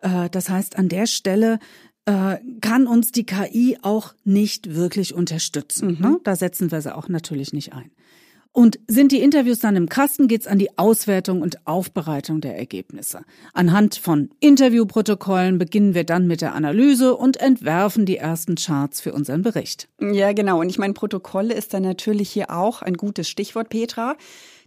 Äh, 0.00 0.30
das 0.30 0.48
heißt, 0.48 0.76
an 0.76 0.88
der 0.88 1.06
Stelle 1.06 1.58
äh, 2.06 2.36
kann 2.60 2.86
uns 2.86 3.12
die 3.12 3.24
KI 3.24 3.78
auch 3.82 4.14
nicht 4.24 4.74
wirklich 4.74 5.14
unterstützen. 5.14 5.96
Mhm. 5.96 6.00
Ne? 6.00 6.20
Da 6.24 6.36
setzen 6.36 6.70
wir 6.70 6.80
sie 6.80 6.94
auch 6.94 7.08
natürlich 7.08 7.52
nicht 7.52 7.72
ein. 7.72 7.90
Und 8.56 8.78
sind 8.86 9.10
die 9.10 9.20
Interviews 9.20 9.58
dann 9.58 9.74
im 9.74 9.88
Kasten, 9.88 10.28
geht's 10.28 10.46
an 10.46 10.60
die 10.60 10.78
Auswertung 10.78 11.42
und 11.42 11.66
Aufbereitung 11.66 12.40
der 12.40 12.56
Ergebnisse. 12.56 13.22
Anhand 13.52 13.96
von 13.96 14.30
Interviewprotokollen 14.38 15.58
beginnen 15.58 15.94
wir 15.94 16.04
dann 16.04 16.28
mit 16.28 16.40
der 16.40 16.54
Analyse 16.54 17.16
und 17.16 17.36
entwerfen 17.38 18.06
die 18.06 18.16
ersten 18.16 18.54
Charts 18.54 19.00
für 19.00 19.12
unseren 19.12 19.42
Bericht. 19.42 19.88
Ja, 20.00 20.32
genau. 20.32 20.60
Und 20.60 20.68
ich 20.68 20.78
meine, 20.78 20.94
Protokolle 20.94 21.52
ist 21.52 21.74
dann 21.74 21.82
natürlich 21.82 22.30
hier 22.30 22.50
auch 22.50 22.80
ein 22.80 22.94
gutes 22.94 23.28
Stichwort, 23.28 23.70
Petra. 23.70 24.14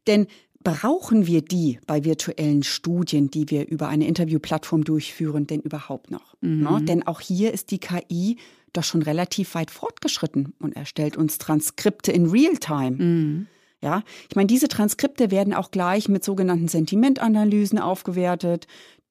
Denn 0.06 0.28
brauchen 0.62 1.26
wir 1.26 1.41
die 1.41 1.80
bei 1.88 2.04
virtuellen 2.04 2.63
Studien, 2.63 3.32
die 3.32 3.50
wir 3.50 3.69
über 3.69 3.88
eine 3.88 4.06
Interviewplattform 4.06 4.84
durchführen, 4.84 5.47
denn 5.47 5.62
überhaupt 5.62 6.12
noch? 6.12 6.36
Mhm. 6.41 6.63
Ne? 6.63 6.82
Denn 6.82 7.08
auch 7.08 7.21
hier 7.21 7.54
ist 7.54 7.71
die 7.71 7.80
KI 7.80 8.36
doch 8.73 8.84
schon 8.84 9.02
relativ 9.02 9.56
weit 9.56 9.71
fortgeschritten 9.71 10.54
und 10.60 10.76
erstellt 10.76 11.15
uns 11.15 11.38
Transkripte 11.38 12.12
in 12.12 12.26
Realtime. 12.26 12.91
Mhm. 12.91 13.47
Ja, 13.82 14.02
ich 14.28 14.36
meine, 14.36 14.48
diese 14.48 14.68
Transkripte 14.68 15.30
werden 15.30 15.54
auch 15.54 15.70
gleich 15.70 16.10
mit 16.10 16.24
sogenannten 16.24 16.68
Sentimentanalysen 16.68 17.78
aufgewertet. 17.78 18.66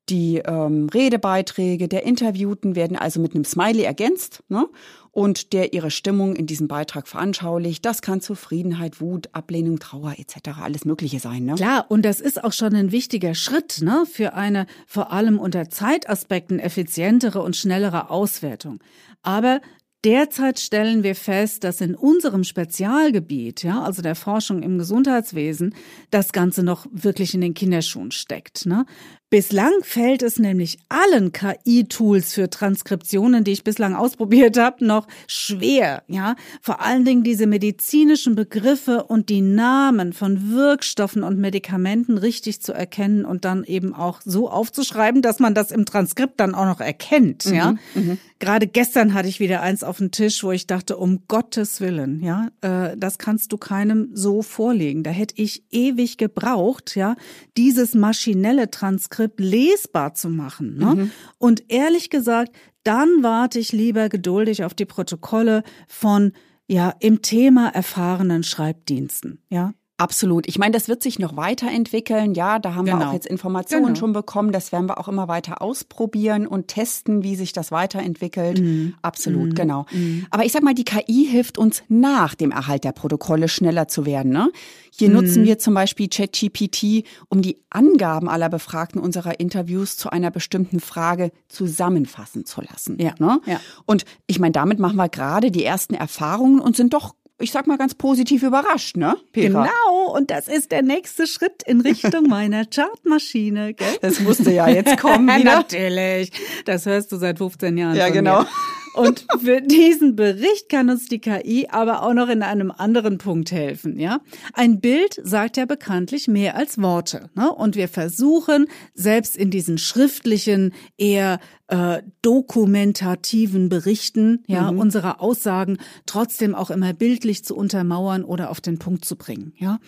Die 0.09 0.39
ähm, 0.39 0.89
Redebeiträge 0.89 1.89
der 1.89 2.05
Interviewten 2.05 2.77
werden 2.77 2.97
also 2.97 3.21
mit 3.21 3.35
einem 3.35 3.45
Smiley 3.45 3.83
ergänzt 3.83 4.45
ne? 4.49 4.69
und 5.11 5.53
der 5.53 5.73
ihre 5.73 5.91
Stimmung 5.91 6.37
in 6.37 6.47
diesem 6.47 6.69
Beitrag 6.69 7.09
veranschaulicht. 7.09 7.85
Das 7.85 8.03
kann 8.03 8.21
Zufriedenheit, 8.21 9.01
Wut, 9.01 9.29
Ablehnung, 9.33 9.81
Trauer 9.81 10.15
etc. 10.17 10.61
alles 10.63 10.85
Mögliche 10.85 11.19
sein. 11.19 11.45
Ne? 11.45 11.57
Klar, 11.57 11.87
und 11.89 12.05
das 12.05 12.21
ist 12.21 12.45
auch 12.45 12.53
schon 12.53 12.75
ein 12.77 12.93
wichtiger 12.93 13.35
Schritt 13.35 13.81
ne? 13.83 14.05
für 14.09 14.35
eine 14.35 14.67
vor 14.87 15.13
allem 15.13 15.41
unter 15.41 15.71
Zeitaspekten 15.71 16.61
effizientere 16.61 17.43
und 17.43 17.57
schnellere 17.57 18.09
Auswertung. 18.09 18.79
Aber 19.23 19.61
Derzeit 20.05 20.61
stellen 20.61 21.03
wir 21.03 21.15
fest, 21.15 21.65
dass 21.65 21.81
in 21.81 21.95
unserem 21.95 22.45
Spezialgebiet, 22.45 23.63
ja, 23.65 23.83
also 23.83 24.03
der 24.03 24.15
Forschung 24.15 24.63
im 24.63 24.79
Gesundheitswesen, 24.79 25.75
das 26.11 26.33
Ganze 26.33 26.63
noch 26.63 26.87
wirklich 26.93 27.35
in 27.35 27.41
den 27.41 27.55
Kinderschuhen 27.55 28.13
steckt. 28.13 28.67
Ne? 28.67 28.85
Bislang 29.29 29.73
fällt 29.83 30.23
es 30.23 30.39
nämlich 30.39 30.79
allen 30.89 31.33
KI-Tools 31.33 32.33
für 32.33 32.49
Transkriptionen, 32.49 33.43
die 33.43 33.51
ich 33.51 33.65
bislang 33.65 33.97
ausprobiert 33.97 34.57
habe, 34.57 34.87
noch 34.87 35.09
schwer, 35.27 36.05
ja. 36.07 36.37
Vor 36.63 36.81
allen 36.81 37.05
Dingen 37.05 37.25
diese 37.25 37.49
medizinischen 37.49 38.37
Begriffe 38.37 39.03
und 39.03 39.29
die 39.29 39.41
Namen 39.41 40.13
von 40.13 40.53
Wirkstoffen 40.53 41.25
und 41.25 41.41
Medikamenten 41.41 42.19
richtig 42.19 42.63
zu 42.63 42.73
erkennen 42.73 43.25
und 43.25 43.45
dann 43.45 43.65
eben 43.65 43.95
auch 43.95 44.21
so 44.25 44.49
aufzuschreiben, 44.49 45.23
dass 45.23 45.41
man 45.41 45.55
das 45.55 45.73
im 45.73 45.87
Transkript 45.87 46.39
dann 46.39 46.55
auch 46.55 46.67
noch 46.67 46.81
erkennt, 46.81 47.47
mhm, 47.47 47.55
ja. 47.55 47.75
Mhm. 47.95 48.19
Gerade 48.39 48.67
gestern 48.67 49.15
hatte 49.15 49.29
ich 49.29 49.41
wieder 49.41 49.63
eins 49.63 49.83
auf 49.83 49.97
dem 49.97 50.11
Tisch, 50.11 50.45
wo 50.45 50.53
ich 50.53 50.67
dachte, 50.67 50.99
um 50.99 51.23
Gottes 51.27 51.81
Willen, 51.81 52.23
ja, 52.23 52.49
äh, 52.61 52.95
das 52.97 53.19
kannst 53.19 53.51
du 53.51 53.57
keinem 53.57 54.11
so 54.13 54.43
vorlegen. 54.43 55.03
Da 55.03 55.11
hätte 55.11 55.35
ich 55.39 55.65
ewig 55.71 56.19
gebraucht, 56.19 56.97
ja, 56.97 57.17
dieses 57.57 57.95
maschinelle 57.95 58.71
Transkript 58.71 59.16
Transkript 59.17 59.41
lesbar 59.41 60.15
zu 60.15 60.29
machen. 60.29 60.77
Ne? 60.77 60.95
Mhm. 60.95 61.11
Und 61.39 61.65
ehrlich 61.69 62.11
gesagt, 62.11 62.55
dann 62.85 63.23
warte 63.23 63.59
ich 63.59 63.73
lieber 63.73 64.09
geduldig 64.09 64.65
auf 64.65 64.75
die 64.75 64.85
Protokolle 64.85 65.63
von 65.89 66.33
ja 66.69 66.93
im 67.01 67.23
Thema 67.23 67.69
erfahrenen 67.69 68.43
Schreibdiensten. 68.43 69.43
Ja. 69.49 69.73
Absolut. 69.99 70.47
Ich 70.47 70.59
meine, 70.59 70.73
das 70.73 70.89
wird 70.89 71.03
sich 71.03 71.19
noch 71.19 71.37
weiterentwickeln. 71.37 72.35
Ja, 72.35 72.59
da 72.59 72.75
haben 72.75 72.85
genau. 72.85 72.99
wir 72.99 73.01
auch 73.01 73.01
genau. 73.05 73.15
jetzt 73.15 73.27
Informationen 73.27 73.87
genau. 73.87 73.99
schon 73.99 74.13
bekommen. 74.13 74.53
Das 74.53 74.71
werden 74.71 74.91
wir 74.91 74.99
auch 74.99 75.09
immer 75.09 75.27
weiter 75.27 75.63
ausprobieren 75.63 76.47
und 76.47 76.69
testen, 76.69 77.23
wie 77.23 77.35
sich 77.35 77.55
das 77.55 77.73
weiterentwickelt. 77.73 78.61
Mhm. 78.61 78.95
Absolut, 79.01 79.51
mhm. 79.51 79.55
genau. 79.55 79.87
Mhm. 79.93 80.27
Aber 80.31 80.45
ich 80.45 80.53
sag 80.53 80.63
mal, 80.63 80.75
die 80.75 80.85
KI 80.85 81.27
hilft 81.31 81.57
uns 81.57 81.83
nach 81.89 82.35
dem 82.35 82.51
Erhalt 82.51 82.85
der 82.85 82.93
Protokolle 82.93 83.49
schneller 83.49 83.89
zu 83.89 84.05
werden. 84.05 84.33
Ne? 84.33 84.51
Hier 84.91 85.09
nutzen 85.09 85.43
mhm. 85.43 85.47
wir 85.47 85.59
zum 85.59 85.73
Beispiel 85.73 86.09
ChatGPT, 86.11 87.07
um 87.31 87.41
die 87.41 87.59
Angaben 87.71 88.29
aller 88.29 88.51
Befragten 88.51 89.01
unserer 89.01 89.41
Interviews 89.41 89.97
zu 89.97 90.11
einer 90.11 90.31
bestimmten 90.31 90.81
Frage 90.81 91.33
zusammenfassen 91.49 92.45
zu 92.45 92.61
lassen. 92.61 92.99
Ja. 93.01 93.15
Ne? 93.19 93.41
ja. 93.47 93.61
Und 93.87 94.05
ich 94.27 94.41
meine, 94.41 94.53
damit 94.53 94.79
machen 94.79 94.97
wir 94.97 95.09
gerade 95.09 95.51
die 95.51 95.65
ersten 95.65 95.95
Erfahrungen 95.95 96.61
und 96.61 96.77
sind 96.77 96.93
doch 96.93 97.15
ich 97.39 97.53
sag 97.53 97.67
mal 97.67 97.77
ganz 97.77 97.95
positiv 97.95 98.43
überrascht, 98.43 98.97
ne? 98.97 99.17
Petra? 99.33 99.65
Genau, 99.65 100.17
und 100.17 100.31
das 100.31 100.49
ist 100.49 100.73
der 100.73 100.83
nächste 100.83 101.27
Schritt 101.27 101.63
in 101.67 101.81
Richtung 101.81 102.25
meiner 102.29 102.65
Chartmaschine, 102.65 103.75
gell? 103.75 103.99
Das 104.01 104.21
musste 104.21 104.51
ja 104.53 104.69
jetzt 104.69 104.99
kommen 104.99 105.27
wieder. 105.39 105.57
Natürlich, 105.57 106.33
das 106.65 106.87
hörst 106.87 107.13
du 107.13 107.17
seit 107.17 107.39
15 107.39 107.77
Jahren. 107.77 107.97
Ja, 107.97 108.09
genau. 108.09 108.43
Mir. 108.43 108.49
Und 108.97 109.27
für 109.41 109.61
diesen 109.61 110.17
Bericht 110.17 110.69
kann 110.69 110.91
uns 110.91 111.07
die 111.07 111.19
KI 111.19 111.69
aber 111.71 112.03
auch 112.03 112.15
noch 112.15 112.29
in 112.29 112.43
einem 112.43 112.71
anderen 112.71 113.19
Punkt 113.19 113.53
helfen, 113.53 113.99
ja? 113.99 114.21
Ein 114.55 114.81
Bild 114.81 115.21
sagt 115.23 115.57
ja 115.57 115.67
bekanntlich 115.67 116.29
mehr 116.29 116.57
als 116.57 116.81
Worte, 116.81 117.31
ne? 117.35 117.53
Und 117.53 117.77
wir 117.77 117.89
versuchen, 117.89 118.67
selbst 118.95 119.37
in 119.37 119.51
diesen 119.51 119.79
schriftlichen, 119.79 120.73
eher 120.97 121.39
äh, 121.69 122.03
dokumentativen 122.23 123.69
Berichten, 123.69 124.45
ja, 124.47 124.71
mhm. 124.71 124.79
unsere 124.79 125.21
Aussagen 125.21 125.79
trotzdem 126.07 126.55
auch 126.55 126.71
immer 126.71 126.93
bildlich 126.93 127.45
zu 127.45 127.57
untermauern 127.57 128.25
oder 128.25 128.51
auf 128.51 128.61
den 128.61 128.79
Punkt 128.79 129.05
zu 129.05 129.17
bringen, 129.17 129.53
ja. 129.57 129.79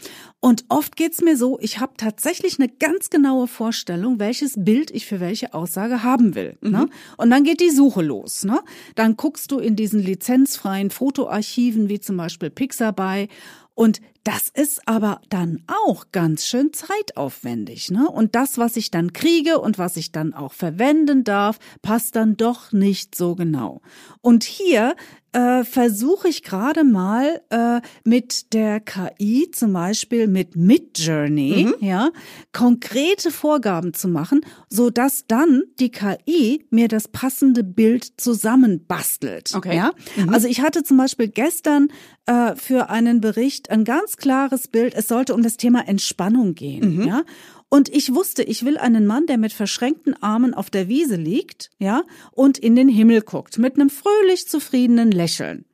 Und 0.40 0.64
oft 0.68 0.97
geht's 0.97 1.21
mir 1.21 1.37
so, 1.37 1.59
ich 1.61 1.79
habe 1.81 1.92
tatsächlich 1.97 2.59
eine 2.59 2.68
ganz 2.68 3.11
genaue 3.11 3.47
Vorstellung, 3.47 4.18
welches 4.18 4.55
Bild 4.57 4.90
ich 4.90 5.07
für 5.07 5.21
welche 5.21 5.55
Aussage 5.55 6.03
haben 6.03 6.35
will, 6.35 6.59
ne? 6.61 6.68
mhm. 6.68 6.73
ne? 6.73 6.88
Und 7.16 7.31
dann 7.31 7.44
geht 7.44 7.61
die 7.61 7.71
Suche 7.71 8.03
los, 8.03 8.44
ne? 8.44 8.61
Dann 8.99 9.17
guckst 9.17 9.53
du 9.53 9.61
in 9.61 9.77
diesen 9.77 10.03
lizenzfreien 10.03 10.91
Fotoarchiven 10.91 11.89
wie 11.89 12.01
zum 12.01 12.17
Beispiel 12.17 12.51
Pixabay 12.51 13.29
Und 13.77 14.01
das 14.25 14.49
ist 14.49 14.89
aber 14.89 15.21
dann 15.29 15.63
auch 15.69 16.07
ganz 16.11 16.47
schön 16.47 16.73
zeitaufwendig, 16.73 17.93
ne? 17.93 18.11
Und 18.11 18.35
das, 18.35 18.59
was 18.59 18.77
ich 18.77 18.91
dann 18.91 19.13
kriege 19.13 19.61
und 19.61 19.79
was 19.79 19.97
ich 19.97 20.11
dann 20.11 20.35
auch 20.35 20.53
verwenden 20.53 21.23
darf, 21.23 21.61
passt 21.81 22.17
dann 22.17 22.37
doch 22.37 22.73
nicht 22.73 23.15
so 23.15 23.37
genau. 23.37 23.81
Und 24.21 24.43
hier 24.43 24.97
äh, 25.33 25.64
versuche 25.64 26.29
ich 26.29 26.43
gerade 26.43 26.85
mal 26.85 27.41
äh, 27.51 27.81
mit 28.05 28.53
der 28.55 28.81
KI, 28.81 29.51
zum 29.51 29.73
Beispiel 29.73 30.27
mit 30.27 30.57
Midjourney, 30.57 31.67
mhm. 31.67 31.87
ja, 31.87 32.11
konkrete 32.53 33.31
Vorgaben 33.31 33.95
zu 33.95 34.09
machen, 34.09 34.41
so 34.71 34.91
dass 34.91 35.27
dann 35.27 35.62
die 35.79 35.91
KI 35.91 36.67
mir 36.71 36.88
das 36.88 37.09
passende 37.09 37.62
Bild 37.62 38.12
zusammenbastelt. 38.17 39.55
Okay. 39.55 39.77
Ja? 39.77 39.93
Mhm. 40.17 40.31
Also 40.31 40.49
ich 40.49 40.61
hatte 40.61 40.83
zum 40.83 40.97
Beispiel 40.97 41.29
gestern 41.29 41.88
äh, 42.27 42.55
für 42.57 42.91
einen 42.91 43.21
Bericht 43.21 43.71
ein 43.71 43.85
ganz 43.85 44.17
klares 44.17 44.69
Bild. 44.69 44.95
Es 44.95 45.09
sollte 45.09 45.35
um 45.35 45.43
das 45.43 45.57
Thema 45.57 45.87
Entspannung 45.87 46.55
gehen. 46.55 46.97
Mhm. 46.97 47.03
Ja. 47.07 47.23
Und 47.71 47.89
ich 47.91 48.15
wusste, 48.15 48.43
ich 48.43 48.65
will 48.65 48.79
einen 48.79 49.07
Mann, 49.07 49.27
der 49.27 49.37
mit 49.37 49.53
verschränkten 49.53 50.21
Armen 50.23 50.55
auf 50.55 50.71
der 50.71 50.89
Wiese 50.89 51.17
liegt, 51.17 51.71
ja, 51.79 52.03
und 52.33 52.59
in 52.59 52.77
den 52.77 52.89
Himmel 52.89 53.21
guckt, 53.21 53.59
mit 53.59 53.75
einem 53.75 53.91
fröhlich 53.91 54.49
zufriedenen 54.49 55.11
Lächeln. 55.11 55.67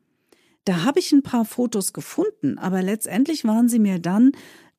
Da 0.65 0.83
habe 0.85 0.99
ich 0.99 1.13
ein 1.13 1.23
paar 1.23 1.45
Fotos 1.45 1.93
gefunden, 1.93 2.59
aber 2.59 2.83
letztendlich 2.83 3.45
waren 3.45 3.69
sie 3.69 3.79
mir 3.79 3.99
dann 3.99 4.33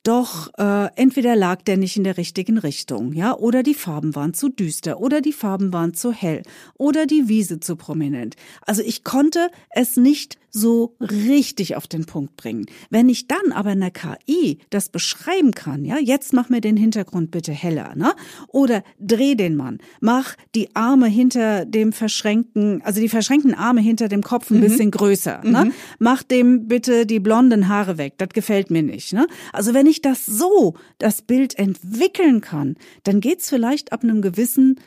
doch 0.06 0.52
äh, 0.58 0.90
entweder 0.96 1.36
lag 1.36 1.64
der 1.64 1.78
nicht 1.78 1.98
in 1.98 2.04
der 2.04 2.18
richtigen 2.18 2.58
Richtung, 2.58 3.14
ja, 3.14 3.36
oder 3.36 3.64
die 3.64 3.74
Farben 3.74 4.14
waren 4.16 4.34
zu 4.34 4.50
düster, 4.50 5.00
oder 5.00 5.22
die 5.22 5.34
Farben 5.34 5.74
waren 5.74 5.94
zu 5.94 6.12
hell, 6.12 6.44
oder 6.78 7.06
die 7.06 7.28
Wiese 7.28 7.60
zu 7.60 7.76
prominent. 7.76 8.36
Also 8.62 8.84
ich 8.84 9.04
konnte 9.04 9.50
es 9.72 9.98
nicht 9.98 10.38
so 10.56 10.96
richtig 11.02 11.76
auf 11.76 11.86
den 11.86 12.06
Punkt 12.06 12.38
bringen. 12.38 12.66
Wenn 12.90 13.10
ich 13.10 13.28
dann 13.28 13.52
aber 13.52 13.74
in 13.74 13.82
der 13.82 13.92
KI 13.92 14.60
das 14.70 14.88
beschreiben 14.88 15.52
kann, 15.52 15.84
ja, 15.84 15.98
jetzt 16.00 16.32
mach 16.32 16.48
mir 16.48 16.62
den 16.62 16.78
Hintergrund 16.78 17.30
bitte 17.30 17.52
heller, 17.52 17.94
ne? 17.96 18.14
Oder 18.48 18.82
dreh 18.98 19.36
den 19.36 19.58
Mann, 19.58 19.80
mach 20.00 20.36
die 20.56 20.74
Arme 20.74 21.08
hinter 21.08 21.66
dem 21.66 21.92
verschränkten, 21.92 22.82
also 22.84 23.02
die 23.02 23.10
verschränkten 23.10 23.54
Arme 23.54 23.82
hinter 23.82 24.08
dem 24.08 24.22
Kopf 24.22 24.50
ein 24.50 24.58
mhm. 24.58 24.62
bisschen 24.62 24.92
größer, 24.92 25.42
ne? 25.44 25.50
mhm. 25.50 25.68
ne? 25.68 25.74
Mach 26.00 26.24
dem 26.24 26.70
bitte 26.70 27.06
die 27.06 27.20
blonden 27.20 27.68
Haare 27.68 27.98
weg, 27.98 28.14
das 28.18 28.30
gefällt 28.30 28.72
mir 28.72 28.82
nicht, 28.82 29.12
ne? 29.12 29.28
Also 29.52 29.74
wenn 29.74 29.88
ich 29.88 30.02
das 30.02 30.26
so, 30.26 30.76
das 31.00 31.22
Bild 31.22 31.60
entwickeln 31.60 32.40
kann, 32.40 32.76
dann 33.04 33.20
geht's 33.20 33.50
vielleicht 33.50 33.92
ab 33.92 34.04
einem 34.04 34.22
gewissen 34.22 34.80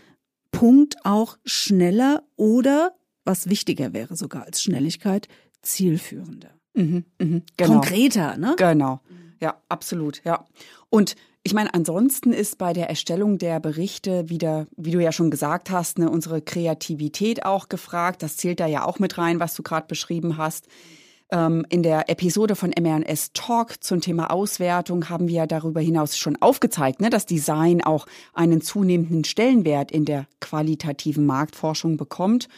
Punkt 0.51 0.97
auch 1.05 1.37
schneller 1.45 2.23
oder 2.37 2.95
was 3.29 3.51
wichtiger 3.51 3.93
wäre 3.93 4.17
sogar 4.17 4.45
als 4.47 4.63
Schnelligkeit, 4.63 5.29
zielführender. 5.73 6.51
Mhm, 6.75 7.05
mh, 7.19 7.41
genau. 7.57 7.73
Konkreter, 7.73 8.37
ne? 8.37 8.55
Genau. 8.57 9.01
Ja, 9.41 9.61
absolut, 9.69 10.23
ja. 10.25 10.45
Und 10.91 11.15
ich 11.45 11.55
meine, 11.55 11.73
ansonsten 11.73 12.33
ist 12.33 12.59
bei 12.59 12.73
der 12.73 12.91
Erstellung 12.91 13.39
der 13.39 13.61
Berichte 13.61 14.29
wieder, 14.29 14.67
wie 14.77 14.91
du 14.91 15.03
ja 15.03 15.13
schon 15.13 15.31
gesagt 15.31 15.71
hast, 15.71 15.99
ne, 15.99 16.11
unsere 16.11 16.43
Kreativität 16.43 17.45
auch 17.45 17.69
gefragt. 17.69 18.23
Das 18.23 18.37
zählt 18.37 18.61
da 18.61 18.67
ja 18.67 18.85
auch 18.85 18.99
mit 18.99 19.17
rein, 19.17 19.41
was 19.41 19.55
du 19.55 19.63
gerade 19.63 19.87
beschrieben 19.87 20.37
hast. 20.37 20.67
Ähm, 21.31 21.65
in 21.69 21.83
der 21.83 22.11
Episode 22.11 22.57
von 22.57 22.71
MRNS 22.79 23.33
Talk 23.33 23.83
zum 23.83 24.01
Thema 24.01 24.31
Auswertung 24.31 25.09
haben 25.09 25.29
wir 25.29 25.35
ja 25.37 25.47
darüber 25.47 25.81
hinaus 25.81 26.19
schon 26.19 26.37
aufgezeigt, 26.37 27.01
ne, 27.01 27.11
dass 27.11 27.27
Design 27.27 27.83
auch 27.83 28.07
einen 28.35 28.61
zunehmenden 28.61 29.25
Stellenwert 29.25 29.91
in 29.91 30.05
der 30.05 30.27
qualitativen 30.41 31.25
Marktforschung 31.25 31.97
bekommt. 31.97 32.49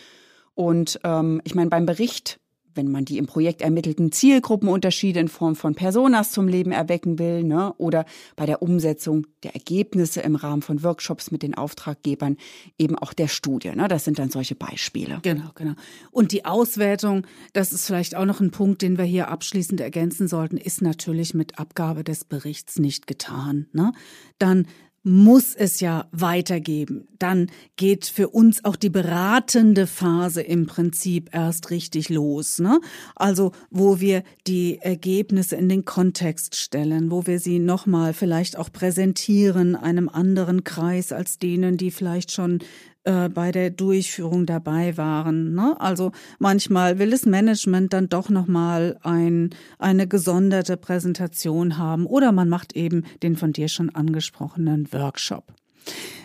Und 0.54 1.00
ähm, 1.04 1.40
ich 1.44 1.54
meine, 1.54 1.70
beim 1.70 1.86
Bericht 1.86 2.40
wenn 2.74 2.90
man 2.90 3.04
die 3.04 3.18
im 3.18 3.26
Projekt 3.26 3.62
ermittelten 3.62 4.12
Zielgruppenunterschiede 4.12 5.20
in 5.20 5.28
Form 5.28 5.56
von 5.56 5.74
Personas 5.74 6.32
zum 6.32 6.48
Leben 6.48 6.72
erwecken 6.72 7.18
will, 7.18 7.44
ne, 7.44 7.74
oder 7.78 8.04
bei 8.36 8.46
der 8.46 8.62
Umsetzung 8.62 9.26
der 9.42 9.54
Ergebnisse 9.54 10.20
im 10.20 10.36
Rahmen 10.36 10.62
von 10.62 10.82
Workshops 10.82 11.30
mit 11.30 11.42
den 11.42 11.54
Auftraggebern 11.54 12.36
eben 12.78 12.96
auch 12.96 13.12
der 13.12 13.28
Studie. 13.28 13.70
Ne, 13.74 13.88
das 13.88 14.04
sind 14.04 14.18
dann 14.18 14.30
solche 14.30 14.54
Beispiele. 14.54 15.20
Genau, 15.22 15.50
genau. 15.54 15.74
Und 16.10 16.32
die 16.32 16.44
Auswertung, 16.44 17.26
das 17.52 17.72
ist 17.72 17.86
vielleicht 17.86 18.16
auch 18.16 18.24
noch 18.24 18.40
ein 18.40 18.50
Punkt, 18.50 18.82
den 18.82 18.98
wir 18.98 19.04
hier 19.04 19.28
abschließend 19.28 19.80
ergänzen 19.80 20.28
sollten, 20.28 20.56
ist 20.56 20.82
natürlich 20.82 21.34
mit 21.34 21.58
Abgabe 21.58 22.04
des 22.04 22.24
Berichts 22.24 22.78
nicht 22.78 23.06
getan. 23.06 23.66
Ne? 23.72 23.92
Dann 24.38 24.66
muss 25.02 25.54
es 25.54 25.80
ja 25.80 26.08
weitergeben. 26.12 27.08
Dann 27.18 27.50
geht 27.76 28.04
für 28.06 28.28
uns 28.28 28.64
auch 28.64 28.76
die 28.76 28.90
beratende 28.90 29.86
Phase 29.86 30.42
im 30.42 30.66
Prinzip 30.66 31.30
erst 31.32 31.70
richtig 31.70 32.10
los. 32.10 32.58
Ne? 32.58 32.80
Also 33.16 33.52
wo 33.70 34.00
wir 34.00 34.22
die 34.46 34.78
Ergebnisse 34.78 35.56
in 35.56 35.68
den 35.68 35.84
Kontext 35.86 36.56
stellen, 36.56 37.10
wo 37.10 37.26
wir 37.26 37.40
sie 37.40 37.58
nochmal 37.58 38.12
vielleicht 38.12 38.58
auch 38.58 38.70
präsentieren 38.70 39.74
einem 39.74 40.08
anderen 40.08 40.64
Kreis 40.64 41.12
als 41.12 41.38
denen, 41.38 41.78
die 41.78 41.90
vielleicht 41.90 42.30
schon 42.32 42.58
äh, 43.04 43.28
bei 43.28 43.50
der 43.50 43.70
Durchführung 43.70 44.44
dabei 44.46 44.96
waren. 44.96 45.54
Ne? 45.54 45.74
Also 45.80 46.12
manchmal 46.38 46.98
will 46.98 47.10
das 47.10 47.24
Management 47.24 47.92
dann 47.92 48.08
doch 48.08 48.28
nochmal 48.28 48.98
ein, 49.02 49.50
eine 49.78 50.06
gesonderte 50.06 50.76
Präsentation 50.76 51.78
haben 51.78 52.04
oder 52.04 52.30
man 52.32 52.48
macht 52.48 52.76
eben 52.76 53.04
den 53.22 53.36
von 53.36 53.52
dir 53.52 53.68
schon 53.68 53.88
angesprochenen 53.90 54.92
Workshop. 54.92 55.44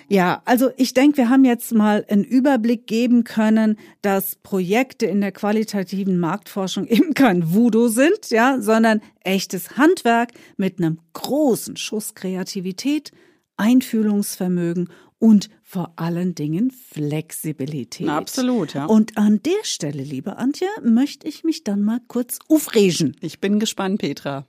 Ja, 0.08 0.42
also 0.46 0.70
ich 0.78 0.94
denke, 0.94 1.18
wir 1.18 1.30
haben 1.30 1.46
jetzt 1.46 1.74
mal 1.74 2.06
einen 2.10 2.24
Überblick 2.24 2.86
geben 2.86 3.24
können, 3.24 3.78
dass 4.02 4.36
Projekte 4.36 5.08
in 5.08 5.22
der 5.22 5.32
qualitativen 5.32 6.20
Marktforschung 6.20 6.86
eben 6.88 7.14
kein 7.14 7.54
Voodoo 7.54 7.88
sind, 7.88 8.30
ja, 8.30 8.60
sondern 8.62 9.02
echtes 9.24 9.78
Handwerk 9.78 10.32
mit 10.58 10.80
einem 10.80 11.00
großen 11.14 11.76
Schuss 11.78 12.14
Kreativität, 12.14 13.12
Einfühlungsvermögen 13.58 14.90
und 15.18 15.50
vor 15.68 15.94
allen 15.96 16.36
Dingen 16.36 16.72
Flexibilität. 16.72 18.08
Absolut, 18.08 18.76
ja. 18.76 18.86
Und 18.86 19.18
an 19.18 19.42
der 19.42 19.64
Stelle, 19.64 20.04
liebe 20.04 20.38
Antje, 20.38 20.68
möchte 20.84 21.28
ich 21.28 21.44
mich 21.44 21.64
dann 21.64 21.82
mal 21.82 22.00
kurz 22.08 22.38
aufregen. 22.48 23.18
Ich 23.20 23.42
bin 23.42 23.60
gespannt, 23.60 24.00
Petra. 24.00 24.46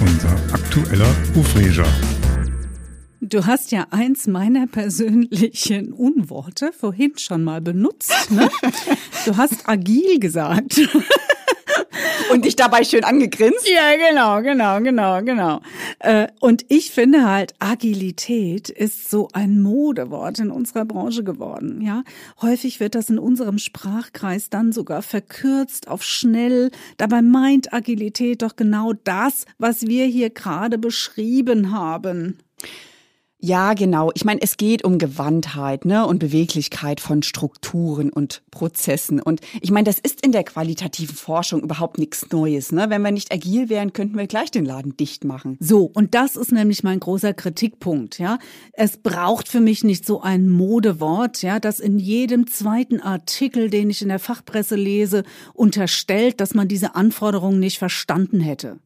Unser 0.00 0.34
aktueller 0.52 1.14
Aufreger. 1.38 1.86
Du 3.20 3.44
hast 3.44 3.70
ja 3.70 3.86
eins 3.90 4.26
meiner 4.26 4.66
persönlichen 4.66 5.92
Unworte 5.92 6.72
vorhin 6.72 7.12
schon 7.18 7.44
mal 7.44 7.60
benutzt. 7.60 8.30
Ne? 8.30 8.50
Du 9.26 9.36
hast 9.36 9.68
agil 9.68 10.20
gesagt. 10.20 10.80
Und 12.30 12.44
dich 12.44 12.56
dabei 12.56 12.84
schön 12.84 13.04
angegrinst? 13.04 13.68
Ja, 13.68 13.96
genau, 13.96 14.42
genau, 14.42 14.80
genau, 14.80 15.22
genau. 15.22 15.60
Äh, 15.98 16.28
und 16.40 16.64
ich 16.68 16.90
finde 16.90 17.28
halt, 17.28 17.54
Agilität 17.58 18.68
ist 18.68 19.10
so 19.10 19.28
ein 19.32 19.62
Modewort 19.62 20.38
in 20.38 20.50
unserer 20.50 20.84
Branche 20.84 21.24
geworden. 21.24 21.80
Ja, 21.82 22.02
häufig 22.42 22.80
wird 22.80 22.94
das 22.94 23.10
in 23.10 23.18
unserem 23.18 23.58
Sprachkreis 23.58 24.50
dann 24.50 24.72
sogar 24.72 25.02
verkürzt 25.02 25.88
auf 25.88 26.02
schnell. 26.02 26.70
Dabei 26.96 27.22
meint 27.22 27.72
Agilität 27.72 28.42
doch 28.42 28.56
genau 28.56 28.92
das, 29.04 29.44
was 29.58 29.82
wir 29.82 30.06
hier 30.06 30.30
gerade 30.30 30.78
beschrieben 30.78 31.72
haben. 31.72 32.38
Ja, 33.46 33.74
genau. 33.74 34.10
Ich 34.14 34.24
meine, 34.24 34.42
es 34.42 34.56
geht 34.56 34.82
um 34.82 34.98
Gewandtheit 34.98 35.84
ne, 35.84 36.04
und 36.04 36.18
Beweglichkeit 36.18 37.00
von 37.00 37.22
Strukturen 37.22 38.10
und 38.10 38.42
Prozessen. 38.50 39.22
Und 39.22 39.40
ich 39.60 39.70
meine, 39.70 39.84
das 39.84 40.00
ist 40.00 40.26
in 40.26 40.32
der 40.32 40.42
qualitativen 40.42 41.14
Forschung 41.14 41.62
überhaupt 41.62 41.96
nichts 41.96 42.28
Neues. 42.32 42.72
Ne? 42.72 42.90
Wenn 42.90 43.02
wir 43.02 43.12
nicht 43.12 43.32
agil 43.32 43.68
wären, 43.68 43.92
könnten 43.92 44.18
wir 44.18 44.26
gleich 44.26 44.50
den 44.50 44.64
Laden 44.64 44.96
dicht 44.96 45.22
machen. 45.22 45.56
So, 45.60 45.84
und 45.84 46.16
das 46.16 46.34
ist 46.34 46.50
nämlich 46.50 46.82
mein 46.82 46.98
großer 46.98 47.34
Kritikpunkt. 47.34 48.18
Ja, 48.18 48.40
Es 48.72 48.96
braucht 48.96 49.46
für 49.46 49.60
mich 49.60 49.84
nicht 49.84 50.04
so 50.04 50.20
ein 50.22 50.50
Modewort, 50.50 51.40
ja, 51.42 51.60
das 51.60 51.78
in 51.78 52.00
jedem 52.00 52.48
zweiten 52.48 53.00
Artikel, 53.00 53.70
den 53.70 53.90
ich 53.90 54.02
in 54.02 54.08
der 54.08 54.18
Fachpresse 54.18 54.74
lese, 54.74 55.22
unterstellt, 55.54 56.40
dass 56.40 56.54
man 56.54 56.66
diese 56.66 56.96
Anforderungen 56.96 57.60
nicht 57.60 57.78
verstanden 57.78 58.40
hätte. 58.40 58.80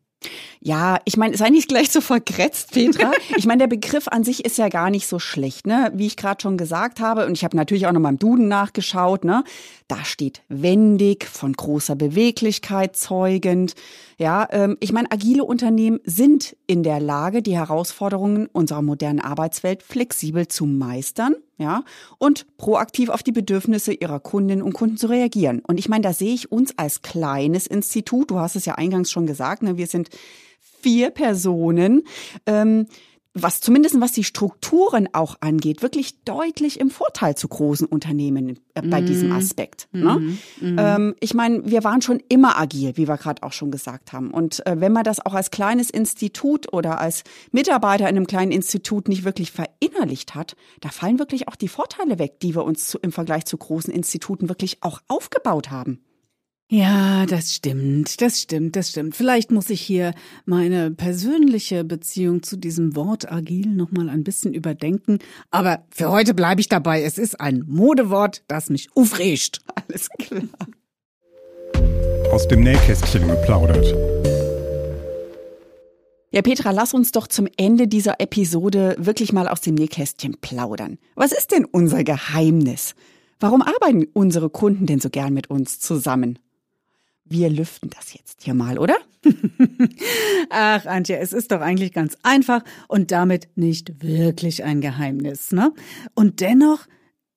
Ja, 0.61 0.98
ich 1.06 1.16
meine, 1.16 1.37
sei 1.37 1.48
nicht 1.48 1.68
gleich 1.68 1.90
so 1.92 2.00
vergrätzt, 2.00 2.72
Petra. 2.72 3.12
Ich 3.37 3.46
meine, 3.46 3.61
der 3.61 3.66
Begriff 3.68 4.09
an 4.09 4.24
sich 4.24 4.44
ist 4.44 4.59
ja 4.59 4.68
gar 4.68 4.90
nicht 4.90 5.06
so 5.06 5.18
schlecht, 5.18 5.66
ne? 5.66 5.90
Wie 5.94 6.06
ich 6.06 6.16
gerade 6.16 6.42
schon 6.42 6.59
gesagt 6.59 7.00
habe, 7.00 7.26
und 7.26 7.33
ich 7.33 7.44
habe 7.44 7.56
natürlich 7.56 7.87
auch 7.87 7.92
noch 7.92 8.00
mal 8.00 8.11
im 8.11 8.18
Duden 8.18 8.48
nachgeschaut, 8.48 9.24
ne? 9.24 9.44
Da 9.88 10.04
steht 10.04 10.42
wendig, 10.48 11.24
von 11.24 11.52
großer 11.52 11.96
Beweglichkeit 11.96 12.96
zeugend. 12.96 13.74
Ja, 14.18 14.46
ähm, 14.50 14.76
ich 14.80 14.92
meine, 14.92 15.11
agile 15.11 15.44
Unternehmen 15.44 16.00
sind 16.04 16.56
in 16.66 16.83
der 16.83 17.00
Lage, 17.00 17.42
die 17.42 17.56
Herausforderungen 17.56 18.46
unserer 18.52 18.83
modernen 18.83 19.20
Arbeitswelt 19.20 19.83
flexibel 19.83 20.46
zu 20.46 20.66
meistern, 20.66 21.35
ja, 21.60 21.84
und 22.16 22.46
proaktiv 22.56 23.10
auf 23.10 23.22
die 23.22 23.32
Bedürfnisse 23.32 23.92
ihrer 23.92 24.18
Kundinnen 24.18 24.62
und 24.62 24.72
Kunden 24.72 24.96
zu 24.96 25.08
reagieren. 25.08 25.60
Und 25.66 25.78
ich 25.78 25.90
meine, 25.90 26.02
da 26.02 26.14
sehe 26.14 26.32
ich 26.32 26.50
uns 26.50 26.76
als 26.78 27.02
kleines 27.02 27.66
Institut, 27.66 28.30
du 28.30 28.38
hast 28.38 28.56
es 28.56 28.64
ja 28.64 28.76
eingangs 28.76 29.10
schon 29.10 29.26
gesagt, 29.26 29.62
ne, 29.62 29.76
wir 29.76 29.86
sind 29.86 30.08
vier 30.80 31.10
Personen, 31.10 32.02
ähm, 32.46 32.86
was 33.34 33.60
zumindest 33.60 34.00
was 34.00 34.12
die 34.12 34.24
Strukturen 34.24 35.08
auch 35.12 35.36
angeht, 35.40 35.82
wirklich 35.82 36.24
deutlich 36.24 36.80
im 36.80 36.90
Vorteil 36.90 37.36
zu 37.36 37.46
großen 37.46 37.86
Unternehmen 37.86 38.58
äh, 38.74 38.82
bei 38.82 39.00
mm. 39.00 39.06
diesem 39.06 39.28
mhm. 39.28 39.36
Aspekt. 39.36 39.88
Mm. 39.92 40.00
Ne? 40.00 40.36
Mm. 40.60 40.78
Ähm, 40.78 41.14
ich 41.20 41.34
meine, 41.34 41.64
wir 41.64 41.84
waren 41.84 42.02
schon 42.02 42.20
immer 42.28 42.58
agil, 42.58 42.96
wie 42.96 43.06
wir 43.06 43.16
gerade 43.16 43.44
auch 43.44 43.52
schon 43.52 43.70
gesagt 43.70 44.12
haben. 44.12 44.32
Und 44.32 44.66
äh, 44.66 44.80
wenn 44.80 44.92
man 44.92 45.04
das 45.04 45.24
auch 45.24 45.34
als 45.34 45.50
kleines 45.50 45.90
Institut 45.90 46.72
oder 46.72 47.00
als 47.00 47.22
Mitarbeiter 47.52 48.08
in 48.08 48.16
einem 48.16 48.26
kleinen 48.26 48.50
Institut 48.50 49.08
nicht 49.08 49.24
wirklich 49.24 49.52
verinnerlicht 49.52 50.34
hat, 50.34 50.56
da 50.80 50.88
fallen 50.88 51.20
wirklich 51.20 51.46
auch 51.46 51.56
die 51.56 51.68
Vorteile 51.68 52.18
weg, 52.18 52.40
die 52.40 52.56
wir 52.56 52.64
uns 52.64 52.88
zu, 52.88 52.98
im 52.98 53.12
Vergleich 53.12 53.44
zu 53.44 53.56
großen 53.56 53.92
Instituten 53.94 54.48
wirklich 54.48 54.78
auch 54.82 55.00
aufgebaut 55.06 55.70
haben. 55.70 56.00
Ja, 56.72 57.26
das 57.26 57.52
stimmt, 57.52 58.20
das 58.20 58.40
stimmt, 58.40 58.76
das 58.76 58.90
stimmt. 58.90 59.16
Vielleicht 59.16 59.50
muss 59.50 59.70
ich 59.70 59.80
hier 59.80 60.14
meine 60.44 60.92
persönliche 60.92 61.83
Beziehung 61.83 62.44
zu 62.44 62.56
diesem 62.56 62.94
Wort 62.94 63.30
agil 63.33 63.66
nochmal 63.66 64.09
ein 64.09 64.22
bisschen 64.22 64.54
überdenken. 64.54 65.18
Aber 65.50 65.85
für 65.90 66.12
heute 66.12 66.33
bleibe 66.33 66.61
ich 66.61 66.68
dabei. 66.68 67.02
Es 67.02 67.18
ist 67.18 67.40
ein 67.40 67.64
Modewort, 67.66 68.44
das 68.46 68.70
mich 68.70 68.88
aufregt. 68.94 69.59
Alles 69.74 70.09
klar. 70.20 70.44
Aus 72.30 72.46
dem 72.46 72.62
Nähkästchen 72.62 73.26
geplaudert. 73.26 73.92
Ja, 76.30 76.40
Petra, 76.42 76.70
lass 76.70 76.94
uns 76.94 77.11
doch 77.11 77.26
zum 77.26 77.48
Ende 77.56 77.88
dieser 77.88 78.20
Episode 78.20 78.94
wirklich 78.96 79.33
mal 79.33 79.48
aus 79.48 79.61
dem 79.61 79.74
Nähkästchen 79.74 80.37
plaudern. 80.40 80.98
Was 81.16 81.33
ist 81.33 81.50
denn 81.50 81.64
unser 81.64 82.04
Geheimnis? 82.04 82.94
Warum 83.40 83.61
arbeiten 83.61 84.06
unsere 84.12 84.50
Kunden 84.50 84.87
denn 84.87 85.00
so 85.00 85.11
gern 85.11 85.35
mit 85.35 85.50
uns 85.50 85.80
zusammen? 85.80 86.38
Wir 87.30 87.48
lüften 87.48 87.90
das 87.90 88.12
jetzt 88.12 88.42
hier 88.42 88.54
mal, 88.54 88.76
oder? 88.76 88.96
Ach, 90.50 90.84
Antje, 90.84 91.16
es 91.18 91.32
ist 91.32 91.52
doch 91.52 91.60
eigentlich 91.60 91.92
ganz 91.92 92.16
einfach 92.24 92.64
und 92.88 93.12
damit 93.12 93.48
nicht 93.54 94.02
wirklich 94.02 94.64
ein 94.64 94.80
Geheimnis, 94.80 95.52
ne? 95.52 95.72
Und 96.14 96.40
dennoch, 96.40 96.88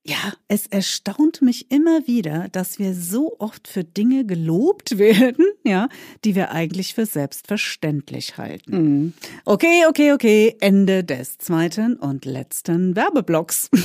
ja, 0.03 0.33
es 0.47 0.65
erstaunt 0.65 1.43
mich 1.43 1.69
immer 1.69 2.07
wieder, 2.07 2.49
dass 2.51 2.79
wir 2.79 2.95
so 2.95 3.35
oft 3.37 3.67
für 3.67 3.83
Dinge 3.83 4.25
gelobt 4.25 4.97
werden, 4.97 5.45
ja, 5.63 5.89
die 6.25 6.33
wir 6.33 6.49
eigentlich 6.49 6.95
für 6.95 7.05
selbstverständlich 7.05 8.37
halten. 8.39 8.75
Mhm. 8.75 9.13
Okay, 9.45 9.83
okay, 9.87 10.13
okay, 10.13 10.55
Ende 10.59 11.03
des 11.03 11.37
zweiten 11.37 11.97
und 11.97 12.25
letzten 12.25 12.95
Werbeblocks. 12.95 13.69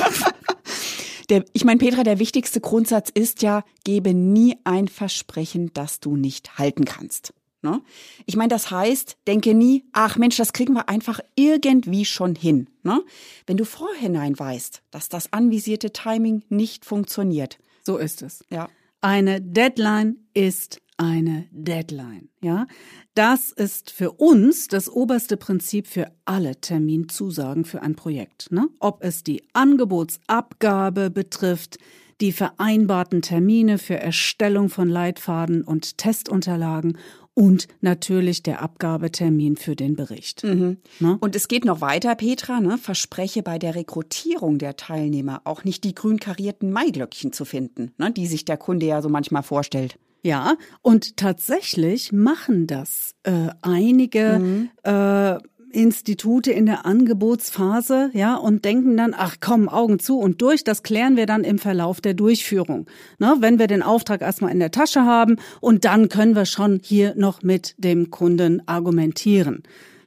Der, 1.29 1.45
ich 1.53 1.65
meine, 1.65 1.79
Petra, 1.79 2.05
der 2.05 2.19
wichtigste 2.19 2.61
Grundsatz 2.61 3.11
ist 3.11 3.43
ja, 3.43 3.65
gebe 3.85 4.15
nie 4.15 4.57
ein 4.65 4.89
Versprechen, 4.89 5.71
das 5.75 6.01
du 6.01 6.17
nicht 6.17 6.59
halten 6.59 6.85
kannst. 6.85 7.35
Ne? 7.61 7.83
Ich 8.25 8.37
meine, 8.37 8.49
das 8.49 8.71
heißt, 8.71 9.17
denke 9.27 9.55
nie, 9.55 9.85
ach 9.93 10.17
Mensch, 10.17 10.37
das 10.37 10.53
kriegen 10.53 10.75
wir 10.75 10.89
einfach 10.89 11.21
irgendwie 11.35 12.05
schon 12.05 12.35
hin. 12.35 12.69
Ne? 12.83 13.03
Wenn 13.47 13.57
du 13.57 13.65
vorhinein 13.65 14.39
weißt, 14.39 14.83
dass 14.91 15.09
das 15.09 15.33
anvisierte 15.33 15.93
Timing 15.93 16.45
nicht 16.49 16.85
funktioniert. 16.85 17.59
So 17.85 17.97
ist 17.97 18.23
es. 18.23 18.45
Ja. 18.51 18.69
Eine 19.01 19.41
Deadline 19.41 20.17
ist 20.35 20.81
eine 20.99 21.47
Deadline, 21.51 22.29
ja. 22.43 22.67
Das 23.15 23.51
ist 23.51 23.91
für 23.91 24.13
uns 24.13 24.69
das 24.69 24.89
oberste 24.91 25.37
Prinzip 25.37 25.87
für 25.87 26.11
alle 26.25 26.61
Terminzusagen 26.61 27.65
für 27.65 27.83
ein 27.83 27.95
Projekt, 27.95 28.53
ne? 28.53 28.69
Ob 28.81 29.03
es 29.03 29.23
die 29.23 29.43
Angebotsabgabe 29.55 31.11
betrifft, 31.11 31.79
die 32.21 32.33
vereinbarten 32.33 33.23
Termine 33.23 33.79
für 33.79 33.97
Erstellung 33.97 34.69
von 34.69 34.89
Leitfaden 34.89 35.63
und 35.63 35.99
Testunterlagen 35.99 36.99
und 37.39 37.69
natürlich 37.81 38.43
der 38.43 38.61
Abgabetermin 38.61 39.57
für 39.57 39.77
den 39.77 39.95
Bericht. 39.95 40.43
Mhm. 40.43 40.79
Ne? 40.99 41.17
Und 41.21 41.37
es 41.37 41.47
geht 41.47 41.65
noch 41.65 41.81
weiter, 41.81 42.17
Petra. 42.17 42.59
Ne? 42.59 42.77
Verspreche 42.79 43.45
bei 43.45 43.61
der 43.61 43.77
Rekrutierung 43.77 44.59
der 44.59 44.75
Teilnehmer 44.75 45.43
auch 45.45 45.63
nicht 45.63 45.85
die 45.85 45.95
grün 45.95 46.19
karierten 46.19 46.73
Maiglöckchen 46.73 47.33
zu 47.33 47.45
finden, 47.45 47.93
ne? 47.97 48.11
die 48.11 48.27
sich 48.27 48.45
der 48.45 48.57
Kunde 48.57 48.87
ja 48.87 49.01
so 49.01 49.09
manchmal 49.09 49.45
vorstellt. 49.45 50.01
Ja, 50.23 50.57
und 50.83 51.17
tatsächlich 51.17 52.13
machen 52.13 52.67
das 52.67 53.15
äh, 53.23 53.49
einige 53.63 54.41
mhm. 54.41 54.71
äh, 54.83 55.39
Institute 55.71 56.51
in 56.51 56.67
der 56.67 56.87
Angebotsphase, 56.87 58.11
ja, 58.15 58.35
und 58.37 58.65
denken 58.65 58.97
dann, 58.97 59.15
ach 59.17 59.37
komm, 59.41 59.69
Augen 59.69 59.99
zu 59.99 60.19
und 60.19 60.41
durch, 60.43 60.65
das 60.65 60.83
klären 60.83 61.17
wir 61.17 61.27
dann 61.27 61.45
im 61.45 61.59
Verlauf 61.59 62.01
der 62.01 62.15
Durchführung. 62.15 62.87
Ne, 63.19 63.37
wenn 63.41 63.59
wir 63.59 63.67
den 63.67 63.83
Auftrag 63.83 64.23
erstmal 64.23 64.53
in 64.53 64.61
der 64.61 64.71
Tasche 64.71 65.05
haben 65.05 65.37
und 65.61 65.85
dann 65.85 66.09
können 66.09 66.35
wir 66.35 66.47
schon 66.47 66.81
hier 66.83 67.15
noch 67.17 67.43
mit 67.43 67.75
dem 67.79 68.11
Kunden 68.11 68.67
argumentieren. 68.67 69.63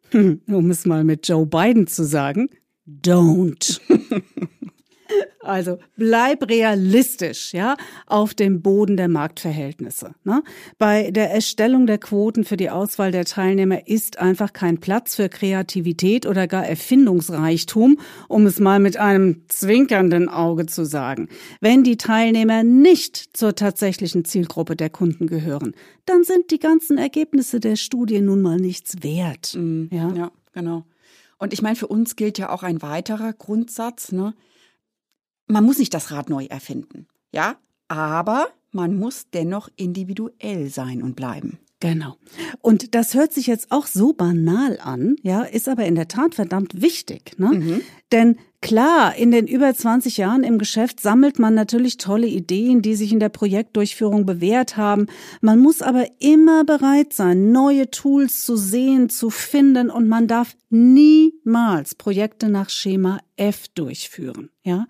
Hm, 0.09 0.41
um 0.47 0.71
es 0.71 0.85
mal 0.85 1.03
mit 1.03 1.27
Joe 1.27 1.45
Biden 1.45 1.87
zu 1.87 2.03
sagen, 2.03 2.49
don't. 2.87 3.79
Also 5.43 5.79
bleib 5.97 6.47
realistisch, 6.49 7.53
ja, 7.53 7.75
auf 8.05 8.33
dem 8.33 8.61
Boden 8.61 8.95
der 8.95 9.07
Marktverhältnisse. 9.07 10.13
Ne? 10.23 10.43
Bei 10.77 11.09
der 11.11 11.31
Erstellung 11.31 11.87
der 11.87 11.97
Quoten 11.97 12.43
für 12.43 12.57
die 12.57 12.69
Auswahl 12.69 13.11
der 13.11 13.25
Teilnehmer 13.25 13.87
ist 13.87 14.19
einfach 14.19 14.53
kein 14.53 14.79
Platz 14.79 15.15
für 15.15 15.29
Kreativität 15.29 16.25
oder 16.27 16.47
gar 16.47 16.65
Erfindungsreichtum, 16.65 17.99
um 18.27 18.45
es 18.45 18.59
mal 18.59 18.79
mit 18.79 18.97
einem 18.97 19.43
zwinkernden 19.47 20.29
Auge 20.29 20.67
zu 20.67 20.85
sagen. 20.85 21.27
Wenn 21.59 21.83
die 21.83 21.97
Teilnehmer 21.97 22.63
nicht 22.63 23.35
zur 23.35 23.55
tatsächlichen 23.55 24.25
Zielgruppe 24.25 24.75
der 24.75 24.91
Kunden 24.91 25.27
gehören, 25.27 25.73
dann 26.05 26.23
sind 26.23 26.51
die 26.51 26.59
ganzen 26.59 26.97
Ergebnisse 26.97 27.59
der 27.59 27.75
Studie 27.75 28.21
nun 28.21 28.41
mal 28.41 28.57
nichts 28.57 29.01
wert. 29.01 29.55
Mhm, 29.55 29.89
ja? 29.91 30.13
ja, 30.13 30.31
genau. 30.53 30.85
Und 31.39 31.53
ich 31.53 31.63
meine, 31.63 31.75
für 31.75 31.87
uns 31.87 32.15
gilt 32.15 32.37
ja 32.37 32.51
auch 32.51 32.61
ein 32.61 32.83
weiterer 32.83 33.33
Grundsatz, 33.33 34.11
ne? 34.11 34.35
Man 35.51 35.65
muss 35.65 35.79
nicht 35.79 35.93
das 35.93 36.11
Rad 36.11 36.29
neu 36.29 36.45
erfinden, 36.45 37.07
ja, 37.31 37.55
aber 37.87 38.49
man 38.71 38.97
muss 38.97 39.27
dennoch 39.33 39.69
individuell 39.75 40.69
sein 40.69 41.03
und 41.03 41.15
bleiben. 41.15 41.59
Genau. 41.81 42.15
Und 42.61 42.93
das 42.93 43.15
hört 43.15 43.33
sich 43.33 43.47
jetzt 43.47 43.71
auch 43.71 43.87
so 43.87 44.13
banal 44.13 44.77
an, 44.81 45.15
ja, 45.23 45.41
ist 45.41 45.67
aber 45.67 45.85
in 45.85 45.95
der 45.95 46.07
Tat 46.07 46.35
verdammt 46.35 46.79
wichtig, 46.79 47.33
ne? 47.39 47.47
Mhm. 47.47 47.81
Denn 48.11 48.37
klar, 48.61 49.15
in 49.15 49.31
den 49.31 49.47
über 49.47 49.73
20 49.73 50.17
Jahren 50.17 50.43
im 50.43 50.59
Geschäft 50.59 50.99
sammelt 50.99 51.39
man 51.39 51.55
natürlich 51.55 51.97
tolle 51.97 52.27
Ideen, 52.27 52.83
die 52.83 52.93
sich 52.93 53.11
in 53.11 53.19
der 53.19 53.29
Projektdurchführung 53.29 54.27
bewährt 54.27 54.77
haben. 54.77 55.07
Man 55.41 55.57
muss 55.57 55.81
aber 55.81 56.05
immer 56.19 56.63
bereit 56.65 57.13
sein, 57.13 57.51
neue 57.51 57.89
Tools 57.89 58.45
zu 58.45 58.57
sehen, 58.57 59.09
zu 59.09 59.31
finden 59.31 59.89
und 59.89 60.07
man 60.07 60.27
darf 60.27 60.55
niemals 60.69 61.95
Projekte 61.95 62.47
nach 62.47 62.69
Schema 62.69 63.21
F 63.37 63.67
durchführen, 63.69 64.51
ja? 64.63 64.85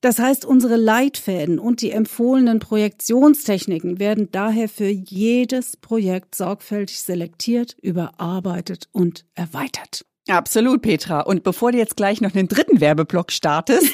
Das 0.00 0.20
heißt, 0.20 0.44
unsere 0.44 0.76
Leitfäden 0.76 1.58
und 1.58 1.82
die 1.82 1.90
empfohlenen 1.90 2.60
Projektionstechniken 2.60 3.98
werden 3.98 4.28
daher 4.30 4.68
für 4.68 4.88
jedes 4.88 5.76
Projekt 5.76 6.36
sorgfältig 6.36 7.00
selektiert, 7.02 7.76
überarbeitet 7.82 8.88
und 8.92 9.24
erweitert. 9.34 10.04
Absolut, 10.28 10.82
Petra. 10.82 11.20
Und 11.20 11.42
bevor 11.42 11.72
du 11.72 11.78
jetzt 11.78 11.96
gleich 11.96 12.20
noch 12.20 12.34
einen 12.34 12.46
dritten 12.46 12.80
Werbeblock 12.80 13.32
startest, 13.32 13.90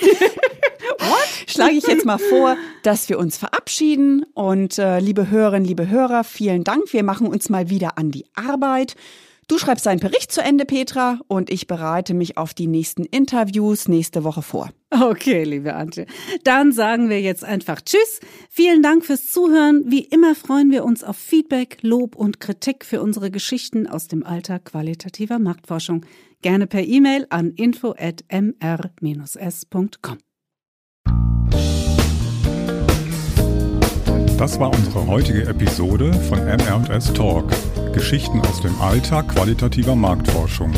schlage 1.47 1.75
ich 1.75 1.87
jetzt 1.87 2.05
mal 2.05 2.19
vor, 2.19 2.57
dass 2.83 3.09
wir 3.09 3.19
uns 3.19 3.39
verabschieden. 3.39 4.27
Und 4.35 4.79
äh, 4.79 4.99
liebe 4.99 5.31
Hörerinnen, 5.31 5.67
liebe 5.67 5.89
Hörer, 5.89 6.25
vielen 6.25 6.65
Dank. 6.65 6.93
Wir 6.93 7.05
machen 7.05 7.29
uns 7.29 7.49
mal 7.49 7.71
wieder 7.71 7.97
an 7.97 8.11
die 8.11 8.27
Arbeit. 8.35 8.95
Du 9.47 9.59
schreibst 9.59 9.85
deinen 9.85 10.01
Bericht 10.01 10.33
zu 10.33 10.43
Ende, 10.43 10.65
Petra, 10.65 11.21
und 11.29 11.51
ich 11.51 11.67
bereite 11.67 12.15
mich 12.15 12.39
auf 12.39 12.55
die 12.55 12.67
nächsten 12.67 13.05
Interviews 13.05 13.89
nächste 13.89 14.25
Woche 14.25 14.41
vor. 14.43 14.71
Okay, 14.91 15.45
liebe 15.45 15.75
Antje. 15.75 16.07
Dann 16.45 16.73
sagen 16.73 17.11
wir 17.11 17.21
jetzt 17.21 17.45
einfach 17.45 17.83
Tschüss. 17.83 18.21
Vielen 18.49 18.83
Dank 18.83 19.05
fürs 19.05 19.31
Zuhören. 19.31 19.85
Wie 19.87 20.05
immer 20.05 20.35
freuen 20.35 20.71
wir 20.71 20.85
uns 20.85 21.05
auf 21.05 21.17
Feedback, 21.17 21.79
Lob 21.83 22.17
und 22.17 22.41
Kritik 22.41 22.83
für 22.85 23.03
unsere 23.03 23.31
Geschichten 23.31 23.87
aus 23.87 24.09
dem 24.09 24.25
Alltag 24.25 24.65
qualitativer 24.67 25.39
Marktforschung. 25.39 26.05
Gerne 26.43 26.67
per 26.67 26.85
E-Mail 26.85 27.27
an 27.31 27.51
info@mr-s.com. 27.51 30.19
Das 34.39 34.59
war 34.59 34.75
unsere 34.75 35.07
heutige 35.07 35.47
Episode 35.47 36.13
von 36.13 36.39
MR&S 36.39 37.13
Talk. 37.13 37.53
Geschichten 37.95 38.41
aus 38.41 38.61
dem 38.61 38.79
Alltag 38.81 39.29
qualitativer 39.29 39.95
Marktforschung. 39.95 40.73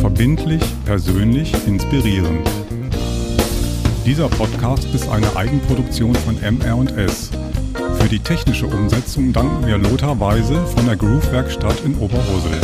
Verbindlich, 0.00 0.60
persönlich, 0.84 1.54
inspirierend. 1.68 2.48
Dieser 4.04 4.28
Podcast 4.28 4.84
ist 4.92 5.08
eine 5.08 5.36
Eigenproduktion 5.36 6.16
von 6.16 6.36
MR&S. 6.42 7.30
Für 8.00 8.08
die 8.08 8.18
technische 8.18 8.66
Umsetzung 8.66 9.32
danken 9.32 9.64
wir 9.64 9.78
Lothar 9.78 10.18
Weise 10.18 10.66
von 10.66 10.84
der 10.86 10.96
Groove 10.96 11.30
Werkstatt 11.30 11.80
in 11.84 11.96
Oberursel. 11.98 12.60